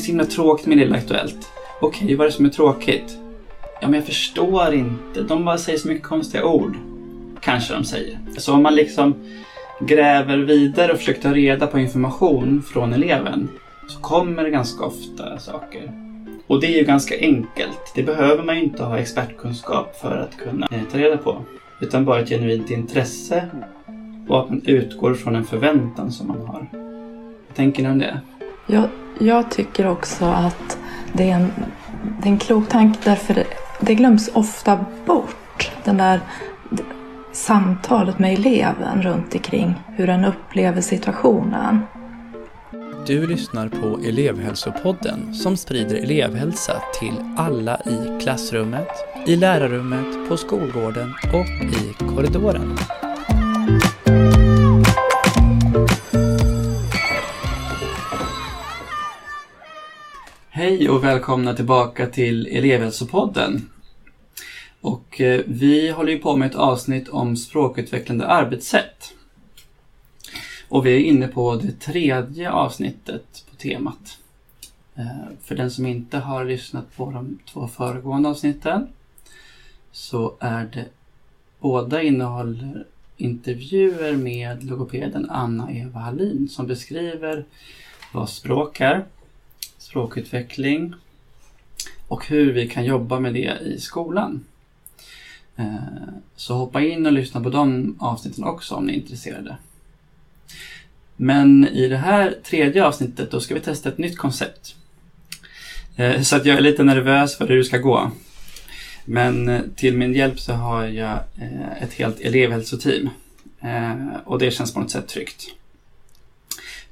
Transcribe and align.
är 0.00 0.04
så 0.04 0.06
himla 0.06 0.24
tråkigt 0.24 0.66
med 0.66 0.78
Lilla 0.78 0.96
Aktuellt. 0.96 1.52
Okej, 1.80 2.14
vad 2.14 2.24
är 2.24 2.30
det 2.30 2.36
som 2.36 2.44
är 2.44 2.50
tråkigt? 2.50 3.18
Ja, 3.80 3.88
men 3.88 3.94
jag 3.94 4.04
förstår 4.04 4.74
inte. 4.74 5.22
De 5.22 5.44
bara 5.44 5.58
säger 5.58 5.78
så 5.78 5.88
mycket 5.88 6.04
konstiga 6.04 6.44
ord. 6.44 6.76
Kanske 7.40 7.74
de 7.74 7.84
säger. 7.84 8.18
Så 8.38 8.54
om 8.54 8.62
man 8.62 8.74
liksom 8.74 9.14
gräver 9.80 10.38
vidare 10.38 10.92
och 10.92 10.98
försöker 10.98 11.22
ta 11.22 11.32
reda 11.32 11.66
på 11.66 11.78
information 11.78 12.62
från 12.62 12.92
eleven 12.92 13.48
så 13.88 14.00
kommer 14.00 14.44
det 14.44 14.50
ganska 14.50 14.84
ofta 14.84 15.38
saker. 15.38 15.92
Och 16.46 16.60
det 16.60 16.66
är 16.66 16.78
ju 16.78 16.84
ganska 16.84 17.14
enkelt. 17.18 17.92
Det 17.94 18.02
behöver 18.02 18.44
man 18.44 18.56
ju 18.56 18.62
inte 18.62 18.82
ha 18.82 18.98
expertkunskap 18.98 19.96
för 20.00 20.16
att 20.16 20.36
kunna 20.36 20.68
eh, 20.70 20.82
ta 20.92 20.98
reda 20.98 21.16
på. 21.16 21.44
Utan 21.80 22.04
bara 22.04 22.20
ett 22.20 22.28
genuint 22.28 22.70
intresse 22.70 23.44
och 24.28 24.40
att 24.40 24.48
man 24.48 24.62
utgår 24.64 25.14
från 25.14 25.36
en 25.36 25.44
förväntan 25.44 26.12
som 26.12 26.28
man 26.28 26.40
har. 26.46 26.66
Vad 27.48 27.56
tänker 27.56 27.82
ni 27.82 27.88
om 27.88 27.98
det? 27.98 28.20
Jag, 28.66 28.88
jag 29.20 29.50
tycker 29.50 29.86
också 29.86 30.24
att 30.24 30.78
det 31.12 31.30
är 31.30 31.34
en, 31.34 31.52
det 32.22 32.28
är 32.28 32.32
en 32.32 32.38
klok 32.38 32.68
tanke 32.68 32.98
därför 33.04 33.34
det, 33.34 33.46
det 33.80 33.94
glöms 33.94 34.30
ofta 34.32 34.84
bort. 35.06 35.70
Den 35.84 35.96
där 35.96 36.20
samtalet 37.32 38.18
med 38.18 38.32
eleven 38.32 39.02
runt 39.02 39.34
omkring 39.34 39.74
hur 39.96 40.06
den 40.06 40.24
upplever 40.24 40.80
situationen. 40.80 41.80
Du 43.06 43.26
lyssnar 43.26 43.68
på 43.68 43.98
elevhälsopodden 44.04 45.34
som 45.34 45.56
sprider 45.56 45.96
elevhälsa 45.96 46.72
till 47.00 47.14
alla 47.36 47.76
i 47.76 48.22
klassrummet, 48.22 48.88
i 49.26 49.36
lärarrummet, 49.36 50.28
på 50.28 50.36
skolgården 50.36 51.14
och 51.32 51.46
i 51.74 51.94
korridoren. 52.14 52.76
Hej 60.60 60.90
och 60.90 61.04
välkomna 61.04 61.54
tillbaka 61.54 62.06
till 62.06 62.46
elevhälsopodden. 62.46 63.70
Och 64.80 65.20
eh, 65.20 65.40
vi 65.46 65.90
håller 65.90 66.12
ju 66.12 66.18
på 66.18 66.36
med 66.36 66.50
ett 66.50 66.56
avsnitt 66.56 67.08
om 67.08 67.36
språkutvecklande 67.36 68.26
arbetssätt. 68.26 69.14
Och 70.68 70.86
vi 70.86 70.94
är 70.94 70.98
inne 70.98 71.28
på 71.28 71.56
det 71.56 71.80
tredje 71.80 72.50
avsnittet 72.50 73.44
på 73.50 73.56
temat. 73.56 74.18
Eh, 74.94 75.06
för 75.42 75.54
den 75.54 75.70
som 75.70 75.86
inte 75.86 76.18
har 76.18 76.44
lyssnat 76.44 76.96
på 76.96 77.10
de 77.10 77.38
två 77.52 77.68
föregående 77.68 78.28
avsnitten 78.28 78.88
så 79.92 80.34
är 80.40 80.70
det 80.72 80.86
båda 81.60 82.02
innehåller 82.02 82.86
intervjuer 83.16 84.16
med 84.16 84.64
logopeden 84.64 85.30
Anna-Eva 85.30 86.00
Hallin 86.00 86.48
som 86.48 86.66
beskriver 86.66 87.44
vad 88.12 88.28
språk 88.28 88.80
är, 88.80 89.04
språkutveckling 89.90 90.94
och 92.08 92.26
hur 92.26 92.52
vi 92.52 92.68
kan 92.68 92.84
jobba 92.84 93.20
med 93.20 93.34
det 93.34 93.58
i 93.64 93.80
skolan. 93.80 94.44
Eh, 95.56 95.74
så 96.36 96.54
hoppa 96.54 96.80
in 96.80 97.06
och 97.06 97.12
lyssna 97.12 97.40
på 97.40 97.50
de 97.50 97.96
avsnitten 98.00 98.44
också 98.44 98.74
om 98.74 98.86
ni 98.86 98.92
är 98.92 98.96
intresserade. 98.96 99.56
Men 101.16 101.68
i 101.68 101.88
det 101.88 101.96
här 101.96 102.36
tredje 102.44 102.84
avsnittet 102.84 103.30
då 103.30 103.40
ska 103.40 103.54
vi 103.54 103.60
testa 103.60 103.88
ett 103.88 103.98
nytt 103.98 104.18
koncept. 104.18 104.76
Eh, 105.96 106.22
så 106.22 106.36
att 106.36 106.46
jag 106.46 106.56
är 106.56 106.60
lite 106.60 106.82
nervös 106.82 107.36
för 107.36 107.48
hur 107.48 107.56
det 107.56 107.64
ska 107.64 107.78
gå. 107.78 108.10
Men 109.04 109.48
eh, 109.48 109.60
till 109.76 109.96
min 109.96 110.14
hjälp 110.14 110.40
så 110.40 110.52
har 110.52 110.84
jag 110.84 111.18
ett 111.80 111.92
helt 111.92 112.20
elevhälsoteam. 112.20 113.10
Och 114.24 114.38
det 114.38 114.50
känns 114.50 114.74
på 114.74 114.80
något 114.80 114.90
sätt 114.90 115.08
tryggt. 115.08 115.46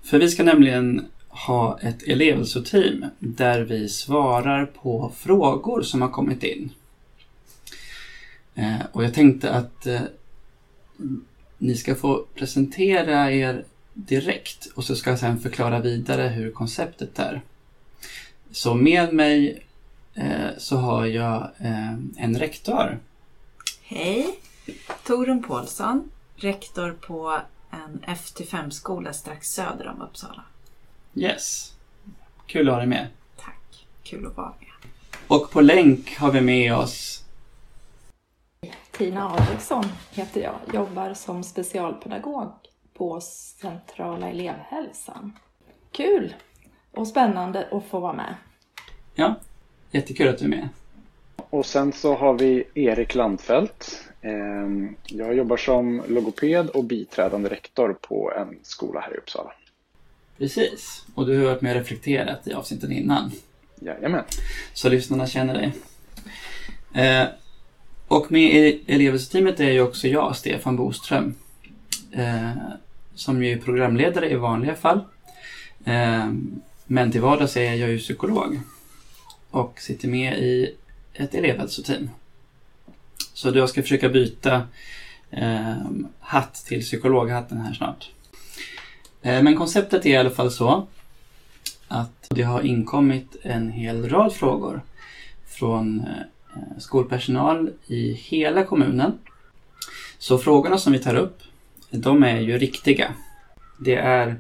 För 0.03 0.19
vi 0.19 0.29
ska 0.29 0.43
nämligen 0.43 1.07
ha 1.47 1.79
ett 1.81 2.03
elevhälsoteam 2.03 3.05
där 3.19 3.61
vi 3.61 3.89
svarar 3.89 4.67
på 4.67 5.13
frågor 5.17 5.83
som 5.83 6.03
har 6.03 6.09
kommit 6.09 6.43
in. 6.43 6.71
Eh, 8.55 8.81
och 8.93 9.05
jag 9.05 9.15
tänkte 9.15 9.51
att 9.51 9.87
eh, 9.87 10.01
ni 11.59 11.75
ska 11.75 11.95
få 11.95 12.25
presentera 12.35 13.33
er 13.33 13.65
direkt 13.95 14.67
och 14.75 14.85
så 14.85 14.97
ska 14.97 15.11
jag 15.11 15.19
sedan 15.19 15.41
förklara 15.41 15.81
vidare 15.81 16.23
hur 16.23 16.51
konceptet 16.51 17.19
är. 17.19 17.43
Så 18.51 18.75
med 18.75 19.15
mig 19.15 19.65
eh, 20.15 20.49
så 20.59 20.77
har 20.77 21.07
jag 21.07 21.51
en 22.17 22.39
rektor. 22.39 22.99
Hej! 23.83 24.39
Torun 25.07 25.43
Paulsson, 25.43 26.11
rektor 26.37 26.97
på 27.01 27.41
en 27.71 28.01
F-5-skola 28.07 29.13
strax 29.13 29.49
söder 29.49 29.89
om 29.89 30.03
Uppsala. 30.03 30.45
Yes. 31.15 31.75
Kul 32.47 32.69
att 32.69 32.75
ha 32.75 32.79
dig 32.79 32.89
med. 32.89 33.07
Tack. 33.37 33.87
Kul 34.03 34.27
att 34.27 34.37
vara 34.37 34.55
med. 34.61 34.91
Och 35.29 35.51
på 35.51 35.61
länk 35.61 36.17
har 36.17 36.33
vi 36.33 36.41
med 36.41 36.77
oss 36.77 37.19
Tina 38.99 39.31
Adiksson 39.31 39.85
heter 40.11 40.41
jag. 40.41 40.55
Jobbar 40.75 41.15
som 41.15 41.43
specialpedagog 41.43 42.53
på 42.95 43.21
Centrala 43.21 44.29
elevhälsan. 44.31 45.33
Kul 45.93 46.35
och 46.91 47.09
spännande 47.09 47.69
att 47.71 47.85
få 47.85 48.01
vara 48.01 48.13
med. 48.13 48.35
Ja, 49.15 49.35
jättekul 49.91 50.29
att 50.29 50.39
du 50.39 50.45
är 50.45 50.49
med. 50.49 50.69
Och 51.37 51.67
sen 51.67 51.93
så 51.93 52.15
har 52.15 52.35
vi 52.35 52.65
Erik 52.75 53.15
Landfelt. 53.15 54.09
Ehm, 54.21 54.97
jag 55.05 55.35
jobbar 55.35 55.57
som 55.57 56.03
logoped 56.09 56.71
och 56.71 56.85
biträdande 56.85 57.49
rektor 57.49 57.97
på 58.01 58.33
en 58.33 58.59
skola 58.63 59.01
här 59.01 59.15
i 59.15 59.17
Uppsala. 59.17 59.53
Precis, 60.39 61.05
och 61.15 61.27
du 61.27 61.39
har 61.39 61.45
varit 61.45 61.63
med 61.63 61.77
och 61.77 61.83
reflekterat 61.83 62.47
i 62.47 62.53
avsnitten 62.53 62.93
innan. 62.93 63.33
Jajamän. 63.81 64.25
Så 64.75 64.89
lyssnarna 64.89 65.27
känner 65.27 65.55
dig. 65.55 65.73
Eh, 66.93 67.29
och 68.09 68.33
med 68.33 68.55
i 68.55 68.83
elevhälsoteamet 68.87 69.61
är 69.61 69.71
ju 69.71 69.81
också 69.81 70.09
jag, 70.09 70.37
Stefan 70.37 70.77
Boström. 70.77 71.35
Eh, 72.13 72.51
som 73.15 73.45
ju 73.45 73.53
är 73.53 73.59
programledare 73.59 74.31
i 74.31 74.35
vanliga 74.35 74.75
fall. 74.75 75.01
Eh, 75.85 76.33
men 76.87 77.13
till 77.13 77.21
vardags 77.21 77.57
är 77.57 77.75
jag 77.75 77.91
ju 77.91 77.99
psykolog. 77.99 78.61
Och 79.51 79.81
sitter 79.81 80.09
med 80.09 80.39
i 80.39 80.75
ett 81.15 81.35
elevhälsoteam. 81.35 82.11
Så 83.35 83.49
jag 83.55 83.69
ska 83.69 83.83
försöka 83.83 84.09
byta 84.09 84.63
eh, 85.31 85.77
hatt 86.21 86.55
till 86.55 86.81
psykologhatten 86.81 87.61
här 87.61 87.75
snart. 87.75 88.11
Eh, 89.23 89.43
men 89.43 89.57
konceptet 89.57 90.07
är 90.07 90.11
i 90.11 90.17
alla 90.17 90.31
fall 90.31 90.51
så 90.51 90.87
att 91.89 92.27
det 92.31 92.43
har 92.43 92.63
inkommit 92.63 93.37
en 93.43 93.71
hel 93.71 94.09
rad 94.09 94.33
frågor 94.33 94.81
från 95.49 96.01
eh, 96.01 96.79
skolpersonal 96.79 97.71
i 97.87 98.13
hela 98.13 98.65
kommunen. 98.65 99.19
Så 100.19 100.39
frågorna 100.39 100.79
som 100.79 100.93
vi 100.93 100.99
tar 100.99 101.15
upp, 101.15 101.43
de 101.91 102.23
är 102.23 102.41
ju 102.41 102.59
riktiga. 102.59 103.13
Det 103.79 103.97
är 103.97 104.37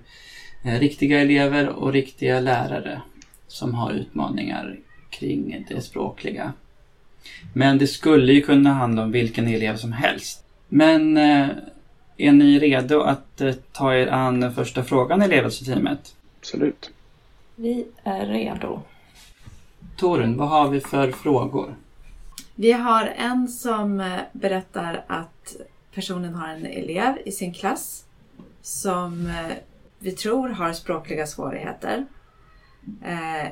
eh, 0.64 0.78
riktiga 0.78 1.20
elever 1.20 1.68
och 1.68 1.92
riktiga 1.92 2.40
lärare 2.40 3.02
som 3.48 3.74
har 3.74 3.92
utmaningar 3.92 4.78
kring 5.10 5.66
det 5.68 5.80
språkliga. 5.80 6.52
Men 7.52 7.78
det 7.78 7.86
skulle 7.86 8.32
ju 8.32 8.40
kunna 8.40 8.72
handla 8.72 9.02
om 9.02 9.12
vilken 9.12 9.48
elev 9.48 9.76
som 9.76 9.92
helst. 9.92 10.44
Men 10.68 11.18
är 12.18 12.32
ni 12.32 12.58
redo 12.58 13.00
att 13.00 13.40
eh, 13.40 13.54
ta 13.72 13.94
er 13.94 14.06
an 14.06 14.40
den 14.40 14.54
första 14.54 14.84
frågan 14.84 15.22
i 15.22 15.24
elevhälsoteamet? 15.24 16.16
Absolut. 16.40 16.90
Vi 17.56 17.86
är 18.04 18.26
redo. 18.26 18.80
Torun, 19.96 20.36
vad 20.36 20.48
har 20.48 20.68
vi 20.68 20.80
för 20.80 21.10
frågor? 21.10 21.74
Vi 22.54 22.72
har 22.72 23.06
en 23.16 23.48
som 23.48 24.00
eh, 24.00 24.20
berättar 24.32 25.04
att 25.06 25.56
personen 25.94 26.34
har 26.34 26.48
en 26.48 26.66
elev 26.66 27.18
i 27.24 27.32
sin 27.32 27.54
klass 27.54 28.04
som 28.62 29.26
eh, 29.26 29.56
vi 29.98 30.12
tror 30.12 30.48
har 30.48 30.72
språkliga 30.72 31.26
svårigheter. 31.26 32.06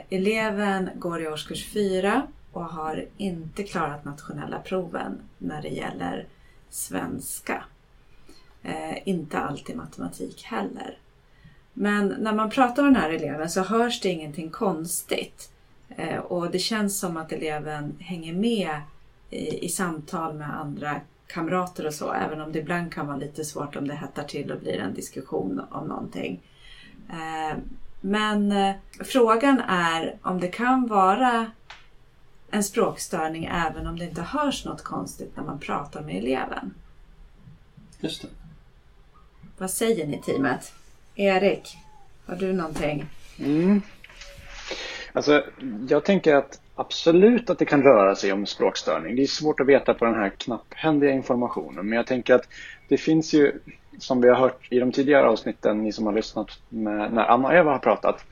eleven 0.08 0.90
går 0.94 1.22
i 1.22 1.28
årskurs 1.28 1.66
4 1.66 2.22
och 2.52 2.64
har 2.64 3.04
inte 3.16 3.62
klarat 3.62 4.04
nationella 4.04 4.58
proven 4.58 5.18
när 5.38 5.62
det 5.62 5.68
gäller 5.68 6.26
svenska. 6.70 7.64
Eh, 8.66 8.98
inte 9.08 9.38
alltid 9.38 9.76
matematik 9.76 10.42
heller. 10.42 10.98
Men 11.72 12.08
när 12.08 12.32
man 12.32 12.50
pratar 12.50 12.82
med 12.82 12.92
den 12.92 13.02
här 13.02 13.10
eleven 13.10 13.50
så 13.50 13.62
hörs 13.62 14.00
det 14.00 14.08
ingenting 14.08 14.50
konstigt. 14.50 15.50
Eh, 15.88 16.18
och 16.18 16.50
det 16.50 16.58
känns 16.58 16.98
som 16.98 17.16
att 17.16 17.32
eleven 17.32 17.96
hänger 18.00 18.34
med 18.34 18.80
i, 19.30 19.64
i, 19.64 19.68
samtal 19.68 20.34
med 20.34 20.56
andra 20.60 21.00
kamrater 21.26 21.86
och 21.86 21.94
så. 21.94 22.12
Även 22.12 22.40
om 22.40 22.52
det 22.52 22.58
ibland 22.58 22.92
kan 22.92 23.06
vara 23.06 23.16
lite 23.16 23.44
svårt 23.44 23.76
om 23.76 23.88
det 23.88 23.94
hettar 23.94 24.24
till 24.24 24.52
och 24.52 24.60
blir 24.60 24.78
en 24.78 24.94
diskussion 24.94 25.60
om 25.70 25.88
någonting. 25.88 26.40
Eh, 27.08 27.58
men 28.00 28.52
eh, 28.52 28.74
frågan 29.04 29.60
är 29.68 30.18
om 30.22 30.40
det 30.40 30.48
kan 30.48 30.86
vara 30.86 31.50
en 32.50 32.64
språkstörning 32.64 33.44
även 33.44 33.86
om 33.86 33.98
det 33.98 34.04
inte 34.04 34.22
hörs 34.22 34.64
något 34.64 34.82
konstigt 34.82 35.36
när 35.36 35.44
man 35.44 35.58
pratar 35.58 36.02
med 36.02 36.16
eleven. 36.16 36.74
Just 38.00 38.22
det. 38.22 38.28
Vad 39.58 39.70
säger 39.70 40.06
ni 40.06 40.18
teamet? 40.18 40.72
Erik, 41.14 41.76
har 42.26 42.36
du 42.36 42.52
någonting? 42.52 43.06
Mm. 43.38 43.82
Alltså, 45.12 45.44
jag 45.88 46.04
tänker 46.04 46.34
att 46.34 46.60
absolut 46.74 47.50
att 47.50 47.58
det 47.58 47.64
kan 47.64 47.82
röra 47.82 48.14
sig 48.14 48.32
om 48.32 48.46
språkstörning. 48.46 49.16
Det 49.16 49.22
är 49.22 49.26
svårt 49.26 49.60
att 49.60 49.66
veta 49.66 49.94
på 49.94 50.04
den 50.04 50.14
här 50.14 50.28
knapphändiga 50.28 51.10
informationen. 51.10 51.88
Men 51.88 51.96
jag 51.96 52.06
tänker 52.06 52.34
att 52.34 52.48
det 52.88 52.96
finns 52.96 53.34
ju, 53.34 53.52
som 53.98 54.20
vi 54.20 54.28
har 54.28 54.36
hört 54.36 54.66
i 54.70 54.78
de 54.78 54.92
tidigare 54.92 55.26
avsnitten, 55.26 55.82
ni 55.82 55.92
som 55.92 56.06
har 56.06 56.12
lyssnat 56.12 56.58
med, 56.68 57.12
när 57.12 57.24
Anna 57.24 57.48
och 57.48 57.54
Eva 57.54 57.72
har 57.72 57.78
pratat, 57.78 58.24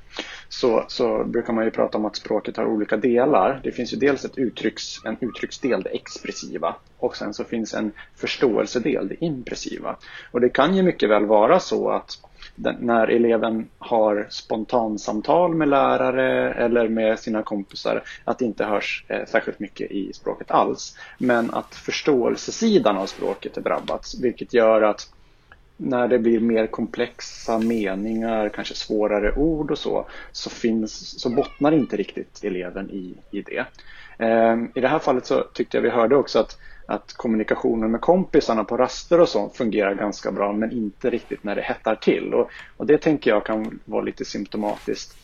så, 0.49 0.85
så 0.89 1.25
brukar 1.25 1.53
man 1.53 1.65
ju 1.65 1.71
prata 1.71 1.99
om 1.99 2.05
att 2.05 2.17
språket 2.17 2.57
har 2.57 2.65
olika 2.65 2.97
delar. 2.97 3.61
Det 3.63 3.73
finns 3.73 3.93
ju 3.93 3.97
dels 3.97 4.25
ett 4.25 4.39
uttrycks, 4.39 5.05
en 5.05 5.17
uttrycksdel, 5.21 5.83
det 5.83 5.91
expressiva, 5.91 6.77
och 6.99 7.17
sen 7.17 7.35
så 7.35 7.45
finns 7.45 7.75
en 7.75 7.93
förståelsedel, 8.17 9.09
det 9.09 9.25
impressiva. 9.25 9.97
Och 10.31 10.41
det 10.41 10.49
kan 10.49 10.77
ju 10.77 10.83
mycket 10.83 11.11
väl 11.11 11.27
vara 11.27 11.61
så 11.61 11.91
att 11.91 12.19
den, 12.57 12.77
när 12.81 13.09
eleven 13.09 13.69
har 13.79 14.27
spontansamtal 14.31 15.55
med 15.55 15.69
lärare 15.69 16.55
eller 16.55 16.89
med 16.89 17.19
sina 17.19 17.43
kompisar 17.43 18.03
att 18.25 18.39
det 18.39 18.45
inte 18.45 18.65
hörs 18.65 19.05
eh, 19.09 19.25
särskilt 19.27 19.59
mycket 19.59 19.91
i 19.91 20.13
språket 20.13 20.51
alls. 20.51 20.97
Men 21.19 21.55
att 21.55 21.75
förståelsesidan 21.75 22.97
av 22.97 23.07
språket 23.07 23.57
är 23.57 23.61
drabbats 23.61 24.21
vilket 24.23 24.55
gör 24.55 24.83
att 24.83 25.09
när 25.77 26.09
det 26.09 26.19
blir 26.19 26.41
mer 26.41 26.67
komplexa 26.67 27.59
meningar, 27.59 28.49
kanske 28.49 28.75
svårare 28.75 29.35
ord 29.35 29.71
och 29.71 29.79
så, 29.79 30.07
så, 30.33 30.51
finns, 30.51 31.21
så 31.21 31.29
bottnar 31.31 31.73
inte 31.73 31.97
riktigt 31.97 32.45
eleven 32.45 32.91
i, 32.91 33.15
i 33.31 33.43
det. 33.43 33.65
Ehm, 34.19 34.71
I 34.75 34.81
det 34.81 34.89
här 34.89 34.99
fallet 34.99 35.27
så 35.27 35.41
tyckte 35.41 35.77
jag 35.77 35.83
vi 35.83 35.91
hörde 35.91 36.17
också 36.17 36.39
att 36.39 36.59
att 36.87 37.13
kommunikationen 37.13 37.91
med 37.91 38.01
kompisarna 38.01 38.65
på 38.65 38.77
raster 38.77 39.21
och 39.21 39.29
sånt 39.29 39.57
fungerar 39.57 39.95
ganska 39.95 40.33
bra 40.33 40.53
men 40.53 40.73
inte 40.73 41.11
riktigt 41.11 41.45
när 41.45 41.57
det 41.57 41.63
hettar 41.63 41.95
till. 41.95 42.35
Och, 42.35 42.51
och 42.77 42.87
det 42.87 42.99
tänker 42.99 43.31
jag 43.31 43.47
kan 43.47 43.81
vara 43.85 44.03
lite 44.03 44.25
symptomatiskt. 44.25 45.17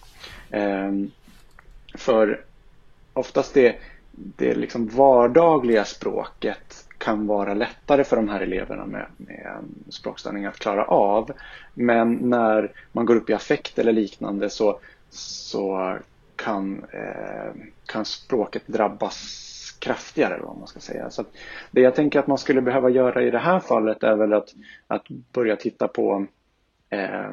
Ehm, 0.50 1.10
för 1.94 2.40
oftast 3.12 3.54
det, 3.54 3.76
det 4.12 4.54
liksom 4.54 4.88
vardagliga 4.88 5.84
språket 5.84 6.86
kan 7.00 7.26
vara 7.26 7.54
lättare 7.54 8.04
för 8.04 8.16
de 8.16 8.28
här 8.28 8.40
eleverna 8.40 8.86
med, 8.86 9.06
med 9.16 9.64
språkstörning 9.88 10.46
att 10.46 10.58
klara 10.58 10.84
av. 10.84 11.30
Men 11.74 12.14
när 12.14 12.72
man 12.92 13.06
går 13.06 13.16
upp 13.16 13.30
i 13.30 13.34
affekt 13.34 13.78
eller 13.78 13.92
liknande 13.92 14.50
så, 14.50 14.80
så 15.10 15.96
kan, 16.36 16.84
eh, 16.92 17.52
kan 17.86 18.04
språket 18.04 18.62
drabbas 18.66 19.46
kraftigare 19.78 20.40
vad 20.42 20.58
man 20.58 20.66
ska 20.66 20.80
säga. 20.80 21.10
Så 21.10 21.24
det 21.70 21.80
jag 21.80 21.94
tänker 21.94 22.18
att 22.18 22.26
man 22.26 22.38
skulle 22.38 22.60
behöva 22.60 22.90
göra 22.90 23.22
i 23.22 23.30
det 23.30 23.38
här 23.38 23.60
fallet 23.60 24.02
är 24.02 24.16
väl 24.16 24.32
att, 24.32 24.54
att 24.86 25.08
börja 25.32 25.56
titta 25.56 25.88
på 25.88 26.26
eh, 26.90 27.30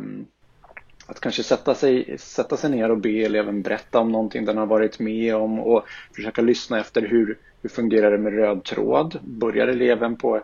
att 1.07 1.19
kanske 1.19 1.43
sätta 1.43 1.75
sig, 1.75 2.17
sätta 2.17 2.57
sig 2.57 2.69
ner 2.69 2.91
och 2.91 2.97
be 2.97 3.09
eleven 3.09 3.61
berätta 3.61 3.99
om 3.99 4.11
någonting 4.11 4.45
den 4.45 4.57
har 4.57 4.65
varit 4.65 4.99
med 4.99 5.35
om 5.35 5.59
och 5.59 5.85
försöka 6.15 6.41
lyssna 6.41 6.79
efter 6.79 7.01
hur, 7.01 7.37
hur 7.67 7.75
fungerar 7.75 8.11
det 8.11 8.17
med 8.17 8.33
röd 8.33 8.63
tråd. 8.63 9.19
Börjar 9.23 9.67
eleven, 9.67 10.15
på, 10.15 10.35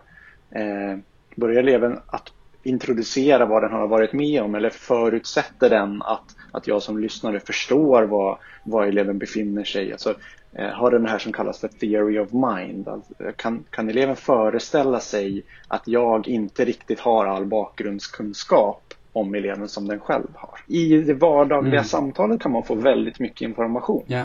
eh, 0.51 0.97
börjar 1.35 1.59
eleven 1.59 1.99
att 2.05 2.33
introducera 2.63 3.45
vad 3.45 3.63
den 3.63 3.71
har 3.71 3.87
varit 3.87 4.13
med 4.13 4.41
om 4.41 4.55
eller 4.55 4.69
förutsätter 4.69 5.69
den 5.69 6.01
att, 6.01 6.35
att 6.51 6.67
jag 6.67 6.81
som 6.81 6.99
lyssnare 6.99 7.39
förstår 7.39 8.03
vad, 8.03 8.37
vad 8.63 8.87
eleven 8.87 9.17
befinner 9.17 9.63
sig. 9.63 9.91
Alltså, 9.91 10.15
Eh, 10.55 10.69
har 10.69 10.91
den 10.91 11.05
här 11.05 11.19
som 11.19 11.33
kallas 11.33 11.59
för 11.59 11.67
theory 11.67 12.19
of 12.19 12.29
mind. 12.31 12.87
Alltså, 12.87 13.13
kan, 13.35 13.63
kan 13.69 13.89
eleven 13.89 14.15
föreställa 14.15 14.99
sig 14.99 15.43
att 15.67 15.87
jag 15.87 16.27
inte 16.27 16.65
riktigt 16.65 16.99
har 16.99 17.25
all 17.25 17.45
bakgrundskunskap 17.45 18.93
om 19.13 19.35
eleven 19.35 19.69
som 19.69 19.87
den 19.87 19.99
själv 19.99 20.27
har. 20.35 20.59
I 20.67 20.97
det 20.97 21.13
vardagliga 21.13 21.73
mm. 21.73 21.83
samtalet 21.83 22.41
kan 22.41 22.51
man 22.51 22.63
få 22.63 22.75
väldigt 22.75 23.19
mycket 23.19 23.41
information. 23.41 24.03
Ja. 24.07 24.23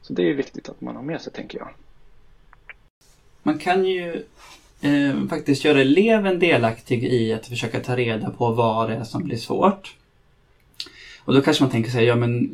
Så 0.00 0.12
det 0.12 0.30
är 0.30 0.34
viktigt 0.34 0.68
att 0.68 0.80
man 0.80 0.96
har 0.96 1.02
med 1.02 1.20
sig 1.20 1.32
tänker 1.32 1.58
jag. 1.58 1.68
Man 3.42 3.58
kan 3.58 3.84
ju 3.84 4.24
eh, 4.80 5.26
faktiskt 5.28 5.64
göra 5.64 5.80
eleven 5.80 6.38
delaktig 6.38 7.04
i 7.04 7.32
att 7.32 7.46
försöka 7.46 7.80
ta 7.80 7.96
reda 7.96 8.30
på 8.30 8.50
vad 8.50 8.90
det 8.90 8.96
är 8.96 9.04
som 9.04 9.24
blir 9.24 9.36
svårt. 9.36 9.96
Och 11.24 11.34
då 11.34 11.42
kanske 11.42 11.62
man 11.62 11.70
tänker 11.70 11.90
sig, 11.90 12.04
ja 12.04 12.16
men 12.16 12.50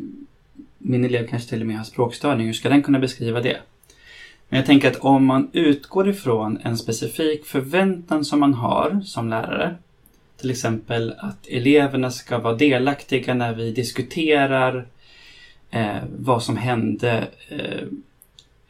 min 0.79 1.05
elev 1.05 1.27
kanske 1.27 1.49
till 1.49 1.61
och 1.61 1.67
med 1.67 1.77
har 1.77 1.85
språkstörning, 1.85 2.47
hur 2.47 2.53
ska 2.53 2.69
den 2.69 2.83
kunna 2.83 2.99
beskriva 2.99 3.41
det? 3.41 3.57
Men 4.49 4.57
jag 4.57 4.67
tänker 4.67 4.91
att 4.91 4.97
om 4.97 5.25
man 5.25 5.51
utgår 5.53 6.09
ifrån 6.09 6.59
en 6.63 6.79
specifik 6.79 7.47
förväntan 7.47 8.25
som 8.25 8.41
man 8.41 8.55
har 8.55 9.01
som 9.05 9.29
lärare, 9.29 9.75
till 10.41 10.51
exempel 10.51 11.15
att 11.19 11.47
eleverna 11.47 12.11
ska 12.11 12.39
vara 12.39 12.55
delaktiga 12.55 13.35
när 13.35 13.55
vi 13.55 13.73
diskuterar 13.73 14.87
eh, 15.71 15.97
vad 16.19 16.43
som 16.43 16.57
hände, 16.57 17.29
eh, 17.49 17.83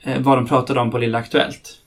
eh 0.03 0.21
vad 0.21 0.39
de 0.39 0.47
pratade 0.47 0.81
om 0.81 0.91
på 0.91 0.99
Lilla 0.99 1.19
Aktuellt. 1.19 1.81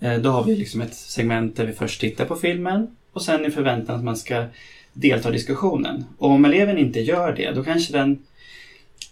Eh, 0.00 0.18
då 0.18 0.30
har 0.30 0.44
vi 0.44 0.56
liksom 0.56 0.80
ett 0.80 0.94
segment 0.94 1.56
där 1.56 1.66
vi 1.66 1.72
först 1.72 2.00
tittar 2.00 2.24
på 2.24 2.36
filmen 2.36 2.96
och 3.12 3.22
sen 3.22 3.44
i 3.44 3.50
förväntan 3.50 3.96
att 3.96 4.04
man 4.04 4.16
ska 4.16 4.44
delta 4.92 5.28
i 5.28 5.32
diskussionen. 5.32 6.04
Och 6.18 6.30
om 6.30 6.44
eleven 6.44 6.78
inte 6.78 7.00
gör 7.00 7.32
det, 7.32 7.50
då 7.50 7.64
kanske 7.64 7.92
den 7.92 8.18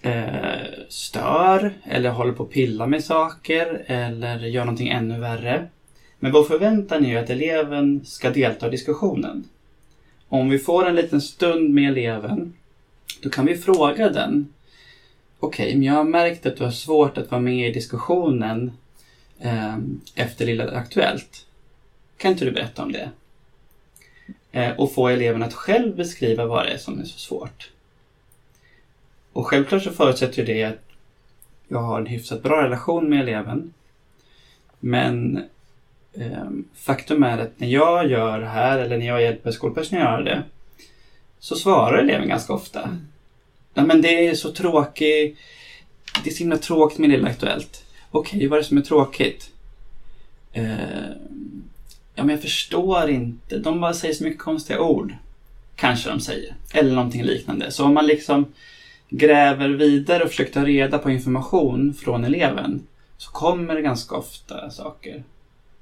eh, 0.02 0.86
stör 0.88 1.72
eller 1.84 2.10
håller 2.10 2.32
på 2.32 2.42
att 2.42 2.50
pilla 2.50 2.86
med 2.86 3.04
saker 3.04 3.84
eller 3.86 4.38
gör 4.38 4.64
någonting 4.64 4.88
ännu 4.88 5.20
värre. 5.20 5.66
Men 6.18 6.32
vår 6.32 6.44
förväntan 6.44 7.04
är 7.04 7.10
ju 7.10 7.18
att 7.18 7.30
eleven 7.30 8.04
ska 8.04 8.30
delta 8.30 8.66
i 8.66 8.70
diskussionen. 8.70 9.44
Om 10.28 10.50
vi 10.50 10.58
får 10.58 10.88
en 10.88 10.94
liten 10.94 11.20
stund 11.20 11.74
med 11.74 11.90
eleven, 11.90 12.54
då 13.22 13.30
kan 13.30 13.46
vi 13.46 13.56
fråga 13.56 14.10
den. 14.10 14.52
Okej, 15.38 15.66
okay, 15.66 15.76
men 15.76 15.82
jag 15.82 15.94
har 15.94 16.04
märkt 16.04 16.46
att 16.46 16.56
du 16.56 16.64
har 16.64 16.70
svårt 16.70 17.18
att 17.18 17.30
vara 17.30 17.40
med 17.40 17.68
i 17.68 17.72
diskussionen 17.72 18.72
eh, 19.40 19.78
efter 20.14 20.46
Lilla 20.46 20.70
Aktuellt. 20.70 21.46
Kan 22.16 22.32
inte 22.32 22.44
du 22.44 22.50
berätta 22.50 22.82
om 22.82 22.92
det? 22.92 23.10
Eh, 24.52 24.70
och 24.70 24.94
få 24.94 25.08
eleven 25.08 25.42
att 25.42 25.54
själv 25.54 25.96
beskriva 25.96 26.46
vad 26.46 26.66
det 26.66 26.72
är 26.72 26.78
som 26.78 27.00
är 27.00 27.04
så 27.04 27.18
svårt. 27.18 27.70
Och 29.32 29.46
självklart 29.46 29.82
så 29.82 29.90
förutsätter 29.90 30.46
det 30.46 30.64
att 30.64 30.82
jag 31.68 31.78
har 31.78 32.00
en 32.00 32.06
hyfsat 32.06 32.42
bra 32.42 32.62
relation 32.62 33.10
med 33.10 33.20
eleven. 33.20 33.72
Men 34.80 35.44
eh, 36.12 36.50
faktum 36.74 37.22
är 37.22 37.38
att 37.38 37.60
när 37.60 37.68
jag 37.68 38.10
gör 38.10 38.40
det 38.40 38.46
här 38.46 38.78
eller 38.78 38.98
när 38.98 39.06
jag 39.06 39.22
hjälper 39.22 39.50
skolpersonalen 39.50 40.12
att 40.12 40.24
göra 40.26 40.36
det 40.36 40.42
så 41.38 41.56
svarar 41.56 41.98
eleven 41.98 42.28
ganska 42.28 42.52
ofta. 42.52 42.98
Ja, 43.74 43.82
men 43.82 44.02
det 44.02 44.28
är 44.28 44.34
så 44.34 44.52
tråkigt. 44.52 45.38
Det 46.24 46.30
är 46.30 46.34
så 46.34 46.38
himla 46.38 46.58
tråkigt 46.58 46.98
med 46.98 47.10
Lilla 47.10 47.28
Aktuellt. 47.28 47.85
Okej, 48.16 48.36
okay, 48.36 48.48
vad 48.48 48.58
är 48.58 48.62
det 48.62 48.68
som 48.68 48.78
är 48.78 48.82
tråkigt? 48.82 49.50
Eh, 50.52 51.08
ja, 52.14 52.24
men 52.24 52.28
jag 52.28 52.42
förstår 52.42 53.10
inte. 53.10 53.58
De 53.58 53.80
bara 53.80 53.94
säger 53.94 54.14
så 54.14 54.24
mycket 54.24 54.40
konstiga 54.40 54.80
ord. 54.80 55.14
Kanske 55.74 56.10
de 56.10 56.20
säger. 56.20 56.54
Eller 56.72 56.94
någonting 56.94 57.22
liknande. 57.22 57.70
Så 57.70 57.84
om 57.84 57.94
man 57.94 58.06
liksom 58.06 58.46
gräver 59.08 59.68
vidare 59.68 60.22
och 60.22 60.30
försöker 60.30 60.52
ta 60.52 60.64
reda 60.64 60.98
på 60.98 61.10
information 61.10 61.94
från 61.94 62.24
eleven 62.24 62.86
så 63.18 63.30
kommer 63.30 63.74
det 63.74 63.82
ganska 63.82 64.16
ofta 64.16 64.70
saker, 64.70 65.24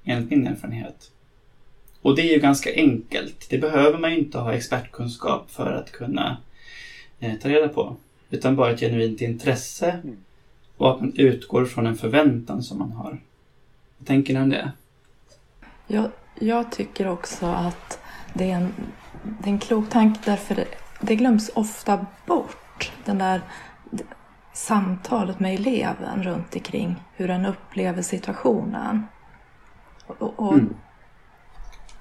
enligt 0.05 0.31
min 0.31 0.47
erfarenhet. 0.47 1.11
Och 2.03 2.17
det 2.17 2.23
är 2.23 2.35
ju 2.35 2.41
ganska 2.41 2.75
enkelt. 2.75 3.47
Det 3.51 3.59
behöver 3.59 3.99
man 3.99 4.11
ju 4.13 4.19
inte 4.19 4.39
ha 4.39 4.53
expertkunskap 4.53 5.51
för 5.51 5.73
att 5.73 5.93
kunna 5.93 6.37
eh, 7.21 7.35
ta 7.35 7.49
reda 7.49 7.69
på. 7.69 7.97
Utan 8.31 8.57
bara 8.57 8.73
ett 8.73 8.81
genuint 8.81 9.21
intresse 9.21 9.91
mm 9.91 10.17
och 10.77 10.91
att 10.91 11.01
man 11.01 11.13
utgår 11.17 11.65
från 11.65 11.87
en 11.87 11.97
förväntan 11.97 12.63
som 12.63 12.79
man 12.79 12.93
har. 12.93 13.21
Vad 13.99 14.07
tänker 14.07 14.35
ni 14.35 14.41
om 14.41 14.51
det? 14.51 14.73
Jag, 15.87 16.11
jag 16.39 16.73
tycker 16.73 17.09
också 17.09 17.47
att 17.47 17.99
det 18.35 18.51
är 18.51 18.55
en, 18.55 18.73
det 19.23 19.49
är 19.49 19.53
en 19.53 19.59
klok 19.59 19.91
tanke 19.91 20.21
därför 20.25 20.55
det, 20.55 20.67
det 21.01 21.17
glöms 21.17 21.51
ofta 21.55 22.07
bort 22.27 22.93
den 23.05 23.19
där 23.19 23.41
samtalet 24.53 25.41
med 25.41 25.55
eleven 25.55 26.23
runt 26.23 26.55
omkring 26.55 26.97
hur 27.15 27.29
den 27.29 27.47
upplever 27.47 28.03
situationen. 28.03 29.07
Och, 30.07 30.33
och 30.37 30.53
mm. 30.53 30.75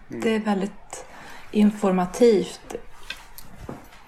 Det 0.07 0.35
är 0.35 0.39
väldigt 0.39 1.05
informativt. 1.51 2.75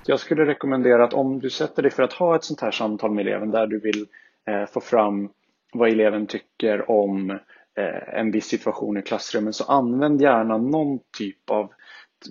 Jag 0.05 0.19
skulle 0.19 0.45
rekommendera 0.45 1.03
att 1.03 1.13
om 1.13 1.39
du 1.39 1.49
sätter 1.49 1.81
dig 1.81 1.91
för 1.91 2.03
att 2.03 2.13
ha 2.13 2.35
ett 2.35 2.43
sånt 2.43 2.61
här 2.61 2.71
samtal 2.71 3.11
med 3.11 3.27
eleven 3.27 3.51
där 3.51 3.67
du 3.67 3.79
vill 3.79 4.01
eh, 4.01 4.07
Eh, 4.49 4.65
få 4.65 4.79
fram 4.79 5.29
vad 5.73 5.89
eleven 5.89 6.27
tycker 6.27 6.91
om 6.91 7.29
eh, 7.77 8.19
en 8.19 8.31
viss 8.31 8.47
situation 8.47 8.97
i 8.97 9.01
klassrummet 9.01 9.55
så 9.55 9.63
använd 9.63 10.21
gärna 10.21 10.57
någon 10.57 10.99
typ 11.17 11.49
av 11.49 11.71